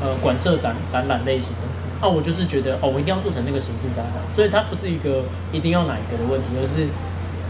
[0.03, 1.65] 呃馆舍展展览类型的，
[2.03, 4.21] 那我就是觉得哦我一定要做成那个形式展览。
[4.35, 6.91] 所以它不是一个一定要哪一个的问题，而是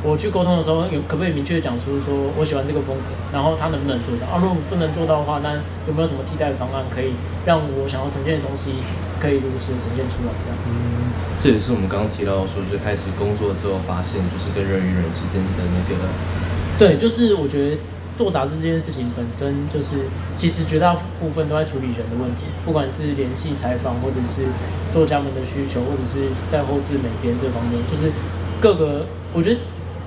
[0.05, 4.39] 我去沟通的时候有可不可以明确讲出说我喜欢这个风格，然后他能不能做到啊？
[4.39, 5.57] 如果不能做到的话，那
[5.89, 7.17] 有没有什么替代的方案可以
[7.49, 8.77] 让我想要呈现的东西
[9.23, 10.35] 可以如实呈现出来？
[10.43, 10.59] 这样。
[10.67, 16.07] 嗯这也是我们刚刚提到说，就开始工作之后发现，就是跟人与人之间的那个，
[16.79, 17.79] 对，就是我觉得
[18.15, 20.07] 做杂志这件事情本身，就是
[20.37, 24.47] 其实绝大部分都在处理人的问题，不管是联系采访，或者是
[24.95, 28.13] 作家们的需求，或者是在后置美编这方面，就是
[28.61, 29.59] 各个，我觉得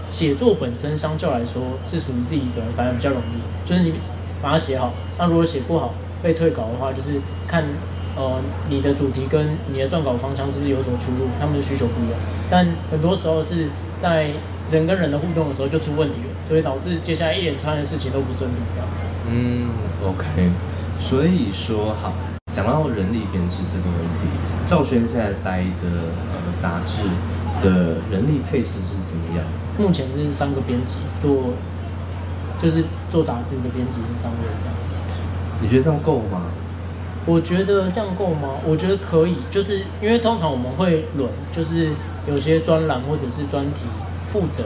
[0.08, 3.91] 写作本身相较来说是属于自己一个人，反而比较容易，就是你
[4.41, 7.65] 把它写好，那如果写不好被退稿的话，就是看。
[8.15, 11.28] 呃，你的主题跟你的撰稿方向是不是有所出入？
[11.39, 13.67] 他们的需求不一样，但很多时候是
[13.99, 14.32] 在
[14.71, 18.88] 人跟人的互动的时候就出问题了，所以导致接下来一连串的事情都不顺利，这样。
[19.30, 19.69] 嗯
[20.04, 20.49] ，OK。
[21.01, 22.13] 所以说，好，
[22.54, 24.32] 讲到人力编制这个问题，
[24.69, 27.04] 赵轩现在待的呃杂志
[27.62, 29.45] 的人力配置是怎么样？
[29.78, 31.54] 目前是三个编辑做，
[32.62, 34.75] 就是做杂志的编辑是三位这样。
[35.62, 36.43] 你觉得这样够吗？
[37.25, 38.61] 我觉得这样够吗？
[38.63, 41.89] 我觉得可以，就是因为通常我们会轮，就是
[42.27, 43.81] 有些专栏或者是专题
[44.27, 44.63] 负责，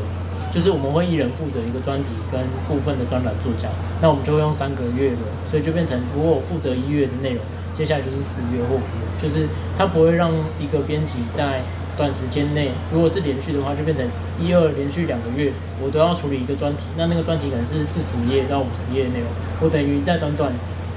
[0.51, 3.69] 就是我们会一人负责一个专题跟部分的专栏作家，
[4.01, 5.19] 那我们就会用三个月轮，
[5.49, 7.39] 所以就变成如果我负责一月的内容，
[7.73, 11.63] 接下来就是四月或五月，就是它不会让一个编辑在
[11.95, 14.05] 短时间内，如果是连续的话，就变成
[14.37, 19.27] 一二连续两个月，我都要处理一个专题，那那个专题可能是四十页到五十页的内容，
[19.61, 20.51] 我等于在短短。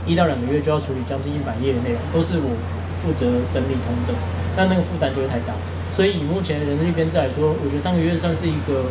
[0.06, 2.50] 一到两个月就要处理将近一百页的内容，都是我
[2.98, 4.14] 负责整理通整，
[4.56, 5.54] 那那个负担就会太大。
[5.94, 8.88] 所以以目前人力编制来说，我觉得三个月算是一个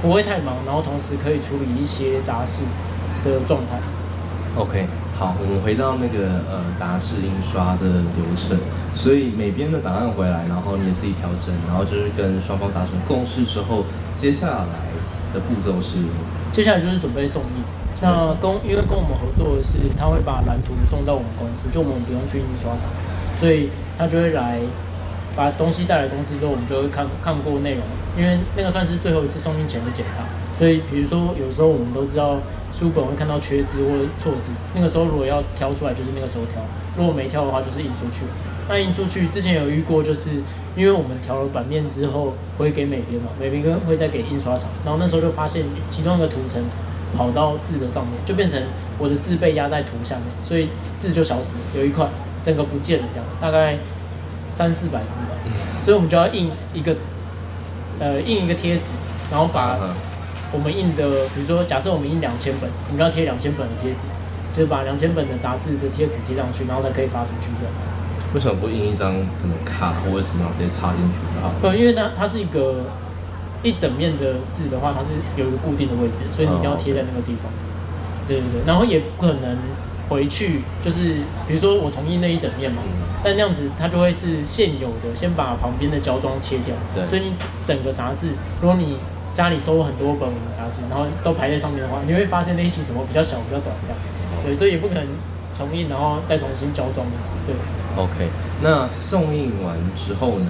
[0.00, 2.64] 不会太忙，然后同时可以处理一些杂事
[3.24, 3.80] 的状态。
[4.54, 4.86] OK，
[5.18, 8.56] 好，我们回到那个呃杂志印刷的流程，
[8.94, 14.92] 所以每边的档案回来，然后你也自己调整，然后就是跟双方达成共识之后，接下来
[15.34, 15.98] 的步骤是，
[16.52, 17.61] 接下来就是准备送印。
[18.02, 22.90] 那跟因为跟我们合作的是，他会把蓝图送到我们公司，就我们不用去印刷厂，
[23.38, 24.58] 所以他就会来
[25.36, 27.82] 把东西带来公司之后，我们就会看看过内容，
[28.18, 30.24] 因为那个算是最后一次送印前的检查。
[30.58, 32.38] 所以比如说有时候我们都知道
[32.72, 36.60] 书本会看到缺字或者错字，那个时候如果要挑出来，就是那个时候挑；
[36.98, 38.26] 如果没挑的话，就是印出去。
[38.68, 40.42] 那印出去之前有遇过，就是
[40.74, 46.60] 因为我们调了版面之后会给美编嘛，美编跟会再给印刷厂，然后那时候就发现其中一个图层。
[47.16, 48.60] 跑到字的上面，就变成
[48.98, 52.06] 我的字被压在图下面，所以字就消失了，有一块
[52.44, 53.76] 整个不见了，这样大概
[54.52, 55.36] 三四百字吧。
[55.84, 56.96] 所以我们就要印一个，
[57.98, 58.92] 呃，印一个贴纸，
[59.30, 59.76] 然后把
[60.52, 63.98] 我们印的，比如说假设我们印两千本，我们要贴两千本的贴纸，
[64.56, 67.68] 就是把两千本的杂志的贴纸贴上去，然后才可以发出去的。
[68.34, 71.52] 为什么不印一张可能卡或者什么直接插进去就好？
[71.62, 72.84] 呃，因为它它是一个。
[73.62, 77.50] 一整面的字的话，它是有一个固定的位置，所以你一定要贴在那个地方。
[78.26, 79.56] 对对对，然后也不可能
[80.08, 82.82] 回去，就是比如说我重印那一整面嘛，
[83.22, 86.74] 但那样子它就会是现有的，先把旁边的胶装切掉。
[86.94, 87.06] 对。
[87.06, 88.96] 所以你整个杂志，如果你
[89.34, 93.98] 家里收了很多本杂志，然后都排在上面的话，你会发现那一期怎么比较小、比较短这样。
[94.44, 95.06] 对，所以也不可能
[95.54, 97.32] 重印，然后再重新胶装一次。
[97.46, 97.54] 对。
[97.96, 98.28] OK，
[98.62, 100.46] 那送印完之后呢？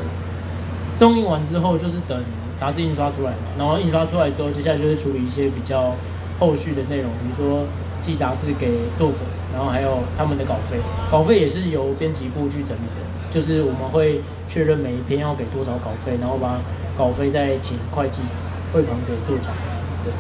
[0.99, 2.23] 送印完之后就是等。
[2.63, 5.97] 杂志印刷出来嘛，然后印刷出来之后，接下来就是处理一些比较
[6.39, 7.65] 后续的内容，比如说
[8.01, 9.23] 寄杂志给作者，
[9.53, 10.79] 然后还有他们的稿费，
[11.11, 16.61] 稿费也是由编辑部去整理的，就是我们会确认每一篇要给多少稿费，然后把
[16.97, 18.23] 稿费再请会计
[18.73, 19.51] 汇款给作者。
[20.05, 20.13] 对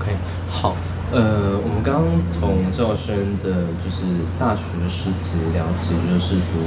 [0.00, 0.16] ，OK，
[0.50, 0.74] 好。
[1.12, 4.02] 呃，我们刚刚从赵轩的，就是
[4.40, 6.58] 大学时期聊起，就是读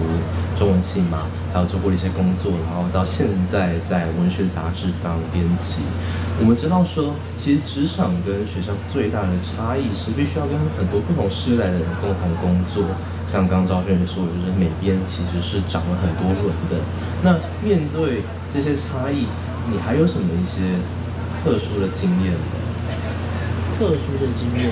[0.57, 5.83] 中文系嘛，还有做过一些工作，然后到现在在文学杂志当编辑。
[6.39, 12.95] 我们知道说，其实职场跟学校最大的差异是，必须要跟很多不同世代的人共同工作。
[13.27, 16.79] 像刚刚赵轩也说的，就是美编其实是长了很多轮的。
[17.21, 18.23] 那面对
[18.53, 19.27] 这些差异，
[19.69, 20.79] 你还有什么一些
[21.43, 22.68] 特殊的经验呢？
[23.79, 24.69] 特殊的经验，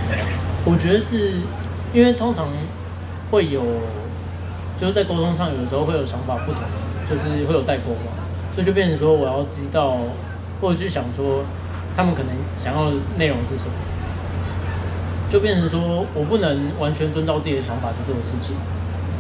[0.66, 1.40] 我觉得是
[1.94, 2.50] 因为通常
[3.32, 3.64] 会有，
[4.78, 6.62] 就是在沟通上有的时候会有想法不同，
[7.10, 8.12] 就是会有代沟嘛，
[8.54, 9.96] 所以就变成说我要知道，
[10.60, 11.46] 或者去想说
[11.96, 13.72] 他们可能想要的内容是什么，
[15.32, 18.58] 就变成说我不能完全遵照自己的想法去做事情，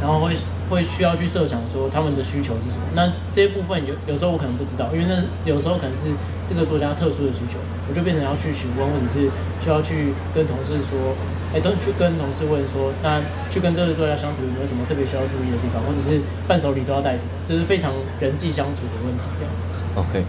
[0.01, 0.35] 然后会
[0.69, 6.11] 会需要去设想说他们的需求是什么，那这些部分有有时候我可能不知道，因为那有时候可能是。
[6.47, 9.29] 这个作家特殊的需求，我就变成要去询问，或者是
[9.59, 11.11] 需要去跟同事说，
[11.53, 13.19] 哎，都去跟同事问说，那
[13.51, 19.23] 去跟这个作家相处有没有什么特别需要注意的地方，或者是伴手礼都要带什么，这是非常人际相处的问题。
[19.35, 19.51] 这样。
[19.99, 20.23] OK，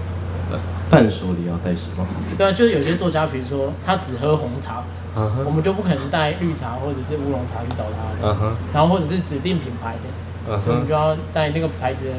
[0.50, 0.58] 呃，
[0.90, 2.06] 伴手礼要带什么？
[2.36, 4.82] 对啊，就是有些作家，比如说他只喝红茶
[5.14, 5.46] ，uh huh.
[5.46, 8.26] 我们就不可能带绿茶或者是乌龙茶去找他。
[8.26, 8.52] Uh huh.
[8.74, 10.64] 然后或者是指定品牌的，uh huh.
[10.64, 12.12] 所以我们就要带那个牌子的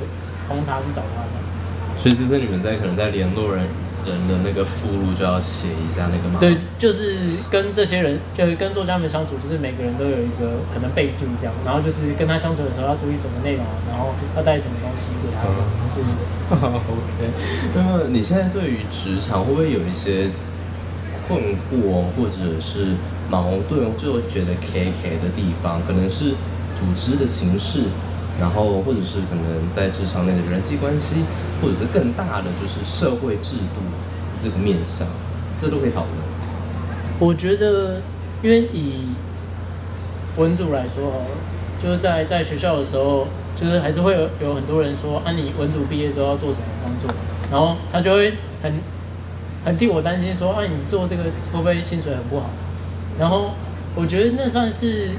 [0.47, 1.27] 红茶去找他。
[2.01, 3.67] 所以这是你们在可能在联络人。
[4.09, 6.39] 人的那个附录就要写一下那个吗？
[6.39, 7.15] 对，就是
[7.49, 15.45] 跟这些人，就是跟作家们相处，就是每个人都有一个可能备注这样，然后就是跟他相处的时候要注意什么内容，然后要带什么东西给他。
[15.95, 16.39] 对对对。
[16.49, 17.29] OK。
[17.75, 20.29] 那么你现在对于职场会不会有一些
[21.27, 22.95] 困惑，或者是
[23.29, 26.31] 矛盾，就觉得 KK 的地方，可能是
[26.75, 27.83] 组织的形式，
[28.39, 31.17] 然后或者是可能在职场内的人际关系。
[31.61, 33.81] 或者是更大的，就是社会制度
[34.41, 35.05] 这个面向，
[35.61, 36.13] 这都可以讨论。
[37.19, 37.97] 我觉得，
[38.41, 39.09] 因为以
[40.37, 41.23] 文组来说，
[41.83, 47.11] 就是在在学校的时候，就是还是会有有很多人说啊，你文组毕业之后要做什么工作？
[47.51, 48.73] 然后他就会很
[49.65, 52.49] 很替我担心说，啊，你做这个会不会薪水很不好？
[53.19, 53.51] 然后
[53.95, 55.09] 我觉得那算是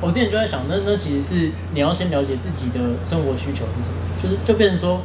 [0.00, 5.00] 我之前就在想，那那其实是你要先了解自己的生活需求是什么，就是就变成说。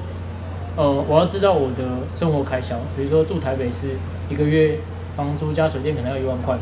[0.76, 3.90] 呃，我要知道我的生活开销，比如说住台北市，
[4.28, 4.80] 一个月
[5.16, 6.58] 房租加水电可能要一万块。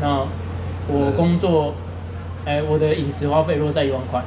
[0.00, 0.26] 那
[0.88, 1.74] 我工作，
[2.46, 4.22] 哎、欸，我的饮食花费如果在一万块，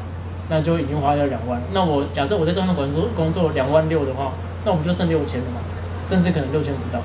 [0.47, 1.60] 那就已经花掉两万。
[1.73, 5.62] 那我假设我在照相馆工工作两万六的话，那我们就剩六千了嘛，
[6.08, 7.01] 甚至可能六千不到。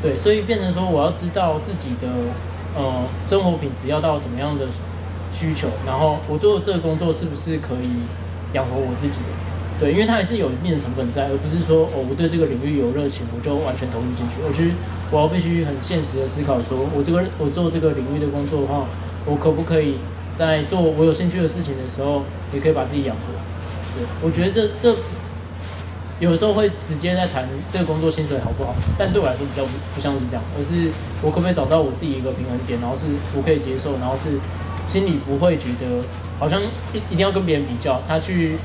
[0.00, 2.08] 对，所以变成说我要知道自己的
[2.74, 4.64] 呃生活品质要到什么样的
[5.32, 8.02] 需求，然后我做这个工作是不是可以
[8.52, 9.20] 养活我自己。
[9.78, 14.42] 对，因为它还是有一定的成本在，而不是说哦，我对这个领域有热情，我就完全投入进去。
[14.44, 14.72] 而是
[15.10, 18.84] 我要必须很现实的思考说，说我这个我做这个领域的工作的话，
[19.24, 19.96] 我可不可以
[20.36, 23.32] 在做我有兴趣的事情的时候，也可以把自己养活？
[23.96, 24.96] 对，我觉得这这。
[26.20, 34.36] 有时候会直接在谈这个工作薪水好不好，但对我来说比较不不像是这样，而是我可不可以找到我自己一个平衡点，然后是我可以接受，然后是
[34.90, 36.02] 心里不会觉得
[36.36, 36.60] 好像
[36.92, 38.02] 一一定要跟别人比较。
[38.08, 38.56] 他去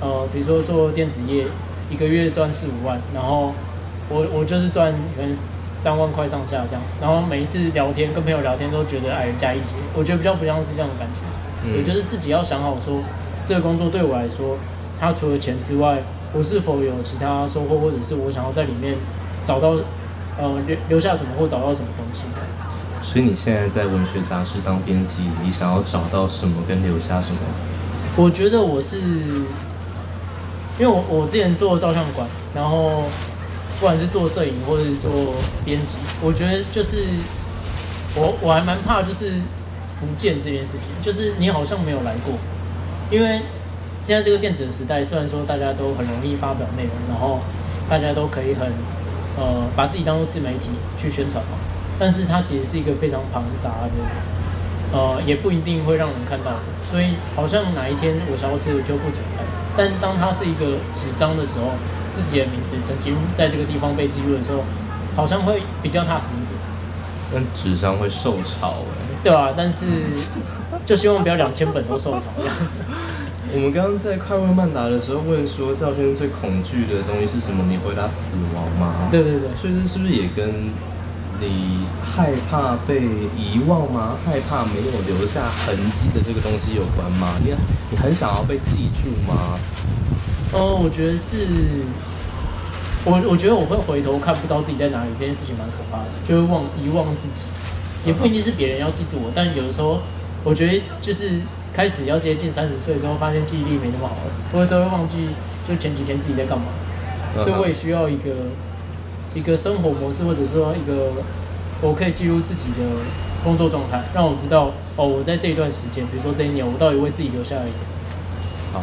[0.00, 1.44] 呃，比如说做电子业，
[1.88, 3.52] 一个月赚四五万，然后
[4.08, 5.36] 我我就是赚可能
[5.80, 13.00] 三万块上下这样，然后每一次聊天跟朋友聊天都觉得矮人家一截，我觉得比较不像是这样的感觉，也就是自己要想好说
[13.46, 14.58] 这个工作对我来说，
[14.98, 16.02] 它除了钱之外。
[16.32, 18.94] 我是否有其他收获，或者是我想要在里面
[19.44, 19.70] 找到，
[20.38, 22.22] 呃，留留下什么，或找到什么东西？
[23.02, 27.38] 所以你现在在文学杂志当编辑，你想要找到什么跟留下什么？
[28.16, 28.98] 我觉得我是，
[30.78, 33.04] 因为我我之前做照相馆，然后
[33.78, 35.34] 不管是做摄影或者是做
[35.64, 37.04] 编辑，我觉得就是
[38.14, 39.32] 我我还蛮怕就是
[40.00, 42.34] 不见这件事情，就是你好像没有来过，
[43.10, 43.40] 因为。
[44.02, 47.38] 现在这个电子时代，虽然说大家都很容易发表内容，然后
[47.86, 48.66] 大家都可以很
[49.36, 51.50] 呃把自己当做自媒体去宣传嘛，
[52.00, 56.52] 但是它其实是一个非常庞杂的，呃，也不一定会让人看到。
[56.90, 59.44] 所以好像哪一天我消失了就不存在，
[59.76, 61.72] 但当它是一个纸张的时候，
[62.12, 64.64] 自己的名字曾经在这个地方被记录的时候，
[65.14, 66.58] 好像会比较踏实一点。
[67.32, 69.06] 但纸张会受潮哎。
[69.22, 69.86] 对啊，但是
[70.86, 72.24] 就希望不要两千本都受潮。
[73.52, 77.64] 我们刚刚在快问慢答的时候问说，赵先生最恐惧的东西是什么？
[77.68, 79.08] 你回答死亡吗？
[79.10, 80.70] 对对对，所以这是不是也跟
[81.40, 83.00] 你害怕被
[83.36, 84.16] 遗忘吗？
[84.24, 87.34] 害怕没有留下痕迹的这个东西有关吗？
[87.42, 87.54] 你
[87.90, 89.58] 你很想要被记住吗？
[90.52, 91.46] 哦，我觉得是，
[93.04, 97.44] 我我觉得我会回头看不到自己在哪里，这件事情蛮可怕的，就会忘遗忘自己，
[98.04, 100.00] 也不一定是别人要记住我，但有的时候
[100.44, 101.40] 我觉得就是。
[101.72, 105.28] 开始要接近三十岁之后，发现记忆力没那么好了，或者说会忘记
[105.66, 106.64] 就前几天自己在干嘛，
[107.44, 108.50] 所以我也需要一个
[109.34, 111.12] 一个生活模式，或者说一个
[111.80, 112.84] 我可以记录自己的
[113.44, 117.86] 工作状态，让我知道哦，我在这一段时间，比如说这一年，我到底为自己留下了什么。
[118.72, 118.82] 好。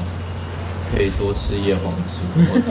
[0.90, 2.22] 可以多吃叶黄素，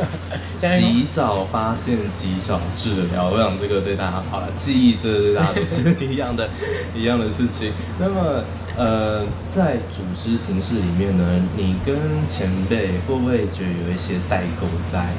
[0.66, 3.28] 及早发现，及早治疗。
[3.28, 6.48] 我想这个对大家好了，记忆这对大家都是一样的，
[6.96, 7.74] 一样的事情。
[8.00, 8.42] 那么，
[8.74, 11.94] 呃，在组织形式里面呢，你跟
[12.26, 15.10] 前辈会不会觉得有一些代沟在？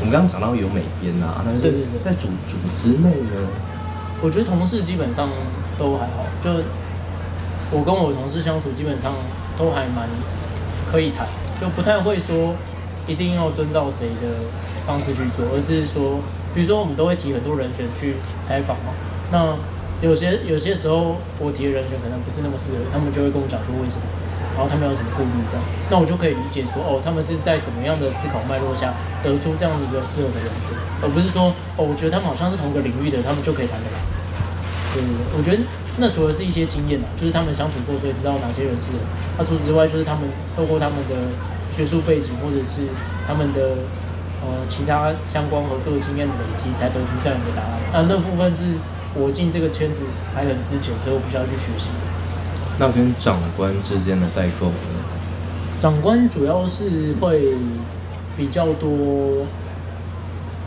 [0.00, 3.46] 我们刚刚讲到有美编啊，但是在组组织内呢，
[4.22, 5.28] 我觉得同事基本上
[5.78, 6.24] 都还好。
[6.42, 6.50] 就
[7.70, 9.12] 我跟我同事相处，基本上
[9.58, 10.08] 都还蛮
[10.90, 11.28] 可以谈。
[11.60, 12.54] 就不太会说
[13.06, 14.40] 一定要遵照谁的
[14.86, 16.18] 方式去做，而是说，
[16.54, 18.94] 比如说我们都会提很多人选去采访嘛。
[19.30, 19.54] 那
[20.00, 24.04] 有些有些时候我提的人选可能不是那么适合，他们就会跟我讲说为什么，
[24.56, 25.62] 然后他们有什么顾虑这样。
[25.90, 33.98] 那我就可以理解说，哦，他们是在什么样的思考脉络下得出这样一个适合的人选，而不是说，哦，我觉得他们好像是同个领域的，他们就可以谈得来。
[34.96, 35.60] 对对对，我觉得。
[35.98, 38.98] 那除了是一些经验啊，就是他们相处过，所以知道哪些人适合。
[39.36, 40.22] 那除此之外，就是他们
[40.56, 41.28] 透过他们的
[41.76, 42.88] 学术背景，或者是
[43.26, 43.84] 他们的
[44.40, 47.76] 呃其他相关合作经验的累积，才得出这样一个答案。
[47.92, 48.80] 那那部分是
[49.14, 50.02] 我进这个圈子
[50.34, 51.90] 还很之前，所以我必须要去学习。
[52.78, 54.74] 那跟长官之间的代沟呢？
[55.80, 57.54] 长官主要是会
[58.36, 59.46] 比较多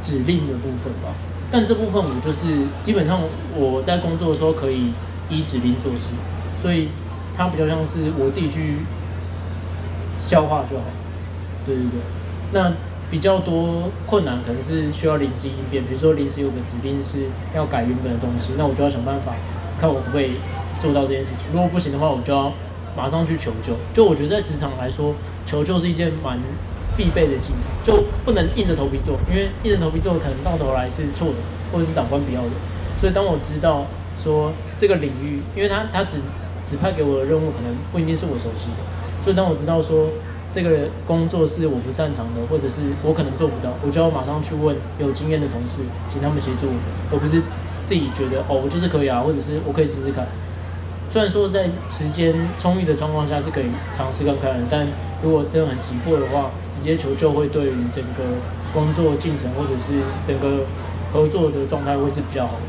[0.02, 1.14] 指令的部分吧，
[1.52, 3.20] 但这部分我就是基本上
[3.56, 4.94] 我在工作的时候可以。
[5.30, 6.10] 依指令做事，
[6.62, 6.90] 所以
[7.36, 8.76] 它比较像是我自己去
[10.28, 10.84] 消化就好。
[11.66, 12.02] 对对对，
[12.52, 12.70] 那
[13.14, 19.36] 比较多困难可能是需要临机应变，比如说临时有个指令是要改原本的东西，那我就要想办法
[19.80, 20.32] 看我可不可以
[20.82, 21.38] 做到这件事情。
[21.54, 22.52] 如果不行的话，我就要
[22.98, 23.76] 马上去求救。
[23.94, 25.14] 就我觉得在职场来说，
[25.46, 26.40] 求救是一件蛮
[26.98, 31.36] 必备的技能，就不能硬着头皮做，因为硬着头皮做可能到头来是错的，
[31.72, 32.50] 或者是长官不要的。
[32.98, 33.86] 所以当我知道。
[34.16, 36.20] 说这个领域，因为他他只
[36.64, 38.78] 指派给我的任务可能不一定是我熟悉的，
[39.24, 40.08] 所以当我知道说
[40.54, 46.78] 这个工作是我不擅长的，或者是我可能做不到，我就要马上去问有经验的同事，请他们协助我，
[47.12, 47.42] 而不是
[47.88, 50.28] 自己觉得哦我就是可以啊，或者是我可以试试看。
[51.10, 54.88] 虽然说在时间充裕的状况下是可以尝试看看，但
[55.24, 58.38] 如果真的很急迫的话，直接求救会对于整个
[58.72, 60.66] 工作进程或者是整个
[61.12, 62.66] 合作的状态会是比较好的。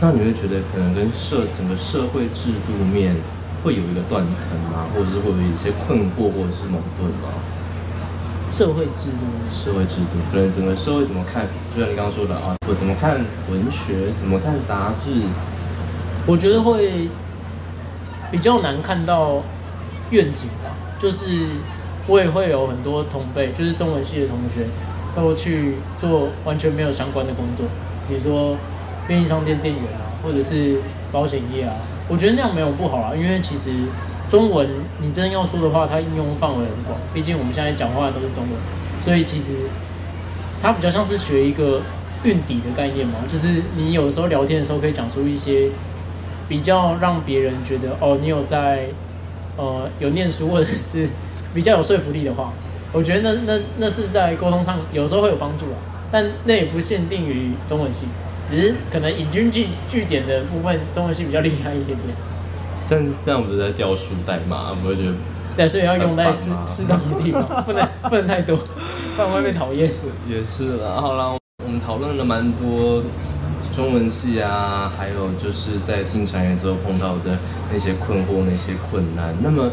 [0.00, 3.16] 那你会觉得可能跟社整个社会制度面
[3.62, 4.86] 会有一个断层吗？
[4.94, 7.30] 或者是会有一些困惑或者是矛盾吗？
[8.50, 11.46] 社会制度，社会制度，可能整个社会怎么看？
[11.74, 15.22] 就像你刚刚说的啊，我怎么看文学，怎么看杂志？
[16.26, 17.08] 我觉得会
[18.30, 19.42] 比较难看到
[20.10, 20.70] 愿景吧。
[20.98, 21.46] 就是
[22.06, 24.66] 我也会有很多同辈，就是中文系的同学，
[25.16, 27.64] 都去做完全没有相关的工作，
[28.08, 28.56] 比如说
[29.06, 31.74] 便利商店店员啊，或者是保险业啊。
[32.08, 33.70] 我觉得那样没有不好啊，因为其实。
[34.30, 34.66] 中文，
[35.02, 36.98] 你真要说的话，它应用范围很广。
[37.12, 38.50] 毕竟我们现在讲话都是中文，
[39.04, 39.68] 所以其实
[40.62, 41.82] 它比较像是学一个
[42.22, 43.16] 韵底的概念嘛。
[43.30, 45.68] 就是你有时候聊天的时候，可以讲出一些
[46.48, 48.86] 比较让别人觉得哦，你有在
[49.58, 51.06] 呃有念书，或者是
[51.52, 52.54] 比较有说服力的话。
[52.90, 55.76] 我觉得那那那是在沟通上有时候会有帮助啊。
[56.10, 58.06] 但那也不限定于中文系，
[58.44, 62.16] 只是可能引经据据点的部分，中文系比较厉害一点点。
[62.88, 64.76] 但是这样不是在掉书袋吗？
[64.82, 65.14] 不会觉得？
[65.56, 69.90] 对，所以要用在适适当的地方， 不能不能太多，不然会被讨厌。
[70.28, 73.02] 也是啦，好啦，我们讨论了蛮多
[73.76, 77.38] 中文系啊，还有就是在进产业之后碰到的
[77.72, 79.34] 那些困惑、那些困难。
[79.42, 79.70] 那么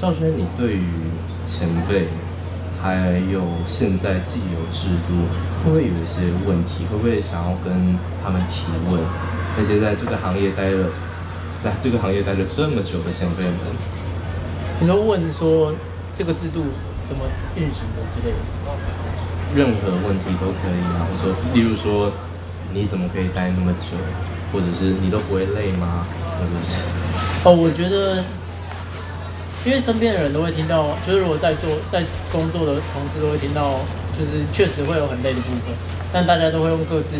[0.00, 0.84] 赵轩，你对于
[1.46, 2.08] 前辈
[2.82, 5.26] 还有现在既有制度，
[5.64, 6.84] 会不会有一些问题？
[6.90, 9.00] 会不会想要跟他们提问？
[9.56, 10.88] 那些在这个行业待了。
[11.58, 13.52] 在这个行业待了这么久的前辈们，
[14.78, 15.74] 你都问说
[16.14, 16.66] 这个制度
[17.04, 17.24] 怎么
[17.56, 18.38] 运行的之类的，
[19.56, 21.02] 任何问题都可以啊。
[21.10, 22.12] 我说，例如说，
[22.72, 23.98] 你怎么可以待那么久，
[24.52, 26.06] 或者是你都不会累吗？
[26.38, 26.84] 或者是……
[27.42, 28.22] 哦，我觉得，
[29.64, 32.02] 因为身边的人都会听到，就是如果在做在
[32.32, 33.80] 工作的同事都会听到，
[34.18, 35.74] 就是确实会有很累的部分，
[36.12, 37.16] 但大家都会用各自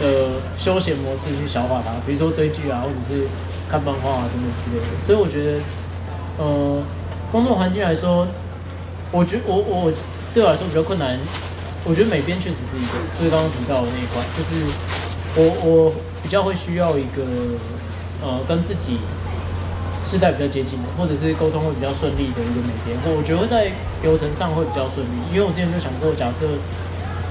[0.00, 3.28] 的休闲模式去消化它，比如说追剧啊，或者是。
[3.66, 5.58] 看漫画啊，等等之类的，所以我觉得，
[6.38, 6.82] 呃，
[7.32, 8.28] 工作环境来说，
[9.10, 9.90] 我觉我我
[10.34, 11.18] 对我来说比较困难。
[11.82, 14.68] 我觉得美编确实是一个，就是刚刚提到的那一块，就是
[15.34, 15.92] 我我
[16.22, 17.24] 比较会需要一个，
[18.22, 18.98] 呃，跟自己
[20.04, 22.94] 世代比较接近的，或者是沟通会比较顺利的一个美编。
[23.16, 26.46] 我觉得在流程上会比较顺利，因为我之前就想过，假设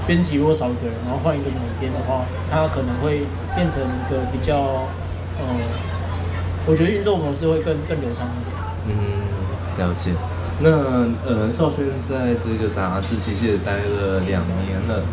[0.07, 3.24] 编辑如果少一个人，然后换一个美编的话，它可能会
[3.55, 4.89] 变成一个比较，
[5.38, 5.45] 呃。
[6.65, 8.55] 我觉得运作模式会更更流畅一点。
[8.88, 8.95] 嗯，
[9.78, 10.11] 了解。
[10.61, 10.71] 那
[11.28, 15.03] 呃，赵轩在这个杂志其实也待了两年了，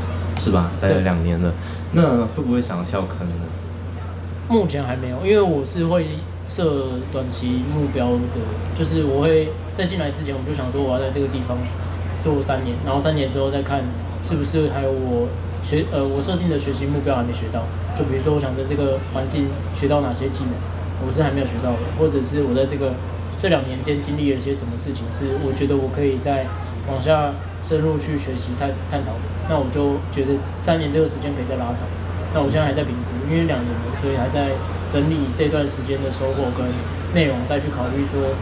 [0.41, 0.71] 是吧？
[0.81, 1.53] 待了两年了。
[1.93, 3.47] 那会不会想要跳坑呢？
[4.49, 6.07] 目前还没有，因为我是会
[6.51, 8.37] 设短期目标的，
[8.77, 11.57] 就是我会在进来之前，我就想说我要在这个地方
[12.23, 13.81] 做三年，然后三年之后再看
[14.23, 15.29] 是不是还有我
[15.65, 17.63] 学呃我设定的学习目标还没学到。
[17.97, 19.47] 就比如说，我想在这个环境
[19.79, 20.53] 学到哪些技能。
[21.01, 22.93] 我是还没有学到的，或者是我在这个
[23.41, 26.45] 这两年间经历了一些什么事情，是我觉得我可以再
[26.93, 27.33] 往下
[27.65, 29.17] 深入去学习探探讨。
[29.49, 31.89] 那我就觉得三年这个时间可以再拉长。
[32.37, 34.51] 那我现在还在评估，因为两年了，所以还在
[34.91, 36.67] 整理这段时间的收获跟
[37.15, 38.35] 内容，再去考虑说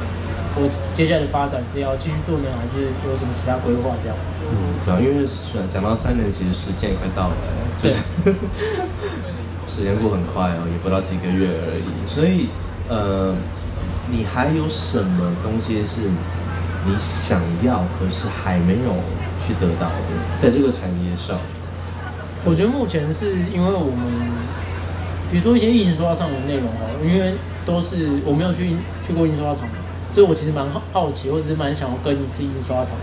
[0.56, 0.64] 我
[0.94, 4.16] 接下来的发展是要继续做呢，还是有什么其他规划这样。
[4.48, 5.28] 嗯，对啊，因为
[5.68, 7.36] 讲到三年，其实时间也快到了，
[7.82, 8.02] 就是。
[9.68, 12.10] 时间过很快哦，也不到几个月而已。
[12.10, 12.48] 所以，
[12.88, 13.32] 呃，
[14.10, 16.10] 你还有什么东西是
[16.84, 18.90] 你想要，可是还没有
[19.46, 20.10] 去得到的，
[20.42, 21.38] 在这个产业上？
[22.44, 24.02] 我觉得目前是因为我们，
[25.30, 27.34] 比如说一些印刷上的内容哦，因为
[27.66, 28.76] 都是我没有去
[29.06, 29.68] 去过印刷厂，
[30.14, 32.94] 所以我其实蛮好奇，或者是蛮想要跟一次印刷厂，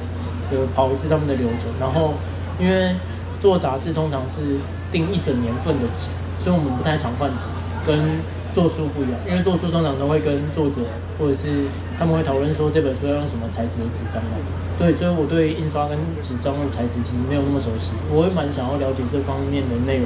[0.52, 1.72] 就跑一次他们的流程。
[1.80, 2.16] 然后，
[2.60, 2.96] 因为
[3.40, 4.58] 做杂志通常是
[4.92, 6.10] 订一整年份的纸。
[6.44, 7.50] 所以我们不太常换纸，
[7.88, 8.22] 跟
[8.54, 9.18] 做书不一样。
[9.26, 10.78] 因为做书通常都会跟作者，
[11.18, 11.66] 或者是
[11.98, 14.38] 他们会讨论说这本书要用什么材质的纸张来。
[14.78, 17.98] 对，所以我对印刷跟纸张的材质其实没有那么熟悉。
[18.14, 20.06] 我会蛮想要了解这方面的内容，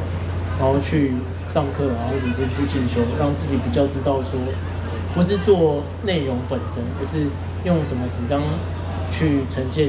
[0.59, 1.13] 然后去
[1.47, 4.37] 上课啊，或者是去进修，让自己比较知道说，
[5.15, 7.27] 不是做内容本身，而是
[7.63, 8.41] 用什么纸张
[9.09, 9.87] 去呈现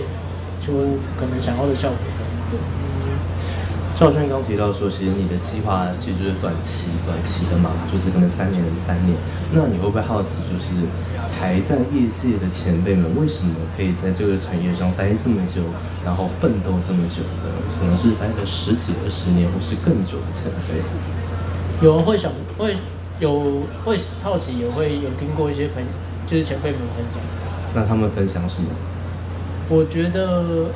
[0.61, 1.99] 出可能想要的效果。
[4.01, 4.09] 对。
[4.09, 9.15] 赵轩刚提到说，其实你的计划其实就是短期、短期的嘛，就是可能三年、三年。
[9.53, 10.89] 那你会不会好奇，就是
[11.39, 15.61] 还在业界的前辈们，为什么可以在这个产业上待这么久，
[16.03, 17.53] 然后奋斗这么久呢？
[17.79, 20.81] 可能是待了十几、二十年，或是更久的前辈。
[21.85, 22.77] 有人会想，会
[23.21, 25.89] 有会好奇，也会有听过一些朋友，
[26.27, 27.21] 就是前辈们分享。
[27.75, 28.69] 那他们分享什么？
[29.69, 30.73] 我觉得。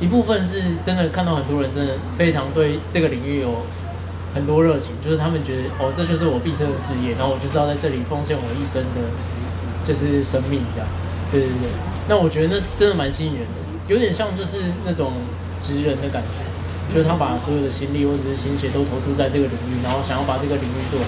[0.00, 3.62] 一部分是真的看到很多人真的非常对这个领域有
[4.34, 9.04] 很多热情，就是他们觉得哦，这就是我毕生的志业，然后我就是要在这里奉献我一生的，
[9.84, 10.88] 就是生命这样。
[11.30, 11.68] 对对对，
[12.08, 15.12] 那我觉得那真的蛮吸引人的，有点像就是那种
[15.60, 21.06] 职人的感觉，就是他把所有的心力或者是心血都投注在这个领域，然后想要把这个领域做好。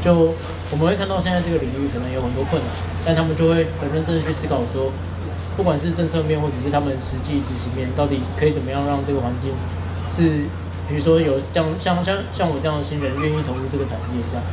[0.00, 0.32] 就
[0.70, 2.70] 我们会看到现在这个领域可能有很多困难，
[3.04, 4.92] 但他们就会很认真的去思考说，
[5.58, 9.50] 不管是政策面或者是他们实际执行面，到底可以怎么样让这个环境
[10.08, 10.46] 是，
[10.86, 14.44] 比如说有像像像像我这样的新人愿意投入这个产业这样。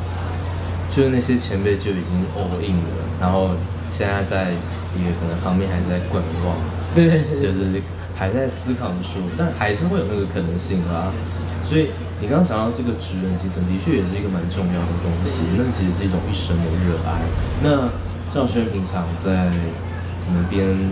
[0.90, 3.52] 就是那些前辈就已经 all in 了，然后
[3.88, 4.50] 现在在
[4.98, 6.58] 一个可能方面还是在观望，
[6.96, 7.70] 对对对，就是
[8.18, 11.14] 还在思考说，但还是会有那个可能性啦。
[11.68, 17.22] 所以你刚刚讲到这个职人精神，的确也是一个蛮重要的东西，那其实是一种一生的热爱。
[17.62, 17.94] 那
[18.34, 19.52] 赵轩平常在
[20.26, 20.92] 可能编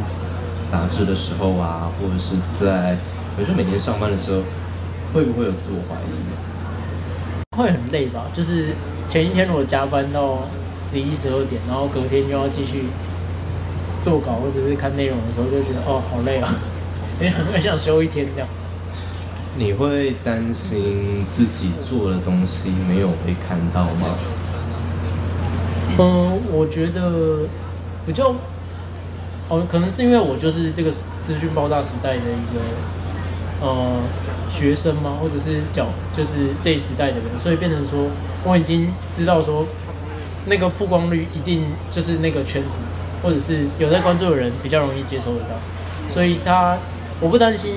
[0.72, 2.96] 杂志的时候啊，或者是在
[3.36, 4.42] 比如说每天上班的时候，
[5.14, 7.58] 会不会有自我怀疑？
[7.58, 8.70] 会很累吧，就是。
[9.06, 10.40] 前一天如果加班到
[10.82, 12.86] 十一十二点，然后隔天又要继续
[14.02, 16.56] 做稿或者是看内容的时候，就觉得哦好累啊，
[17.22, 18.48] 也很很想休一天这样。
[19.56, 24.16] 你会担心自己做的东西没有被看到吗？
[26.00, 27.42] 嗯，我觉得
[28.06, 28.34] 比较
[29.50, 30.92] 哦，可能是因为我就是这个
[31.22, 34.02] 资讯爆炸时代的一个呃
[34.50, 35.18] 学生吗？
[35.22, 38.08] 或者是讲就是这一时代的人，所以变成说。
[38.46, 39.66] 我已经知道说，
[40.48, 42.82] 那个曝光率一定就是那个圈子，
[43.24, 45.56] 或者是有在关注的人比较容易接收得到，
[46.14, 46.78] 所以他
[47.22, 47.76] 我不担心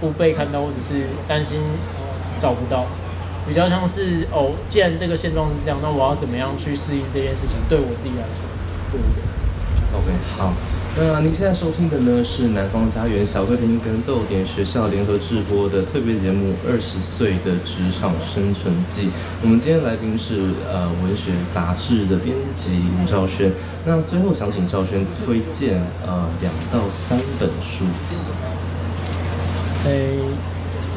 [0.00, 1.58] 不被看到，或者是担心
[2.38, 2.86] 找不到，
[3.48, 7.56] 比较像是哦，既然这个现状是这样，那我要怎么样去适应这件事情？
[7.68, 8.46] 对我自己来说，
[8.92, 9.00] 对
[9.98, 10.52] ？OK，好。
[10.96, 19.06] 那您现在收听的呢是南方家园小客厅跟豆点学校联合制播的特别节目《二十岁的职场生存记》。
[19.40, 23.52] 我们今天来宾是呃文学杂志的编辑吴兆轩。
[23.86, 28.22] 那最后想请兆轩推荐呃两到三本书籍。
[29.86, 30.10] 哎，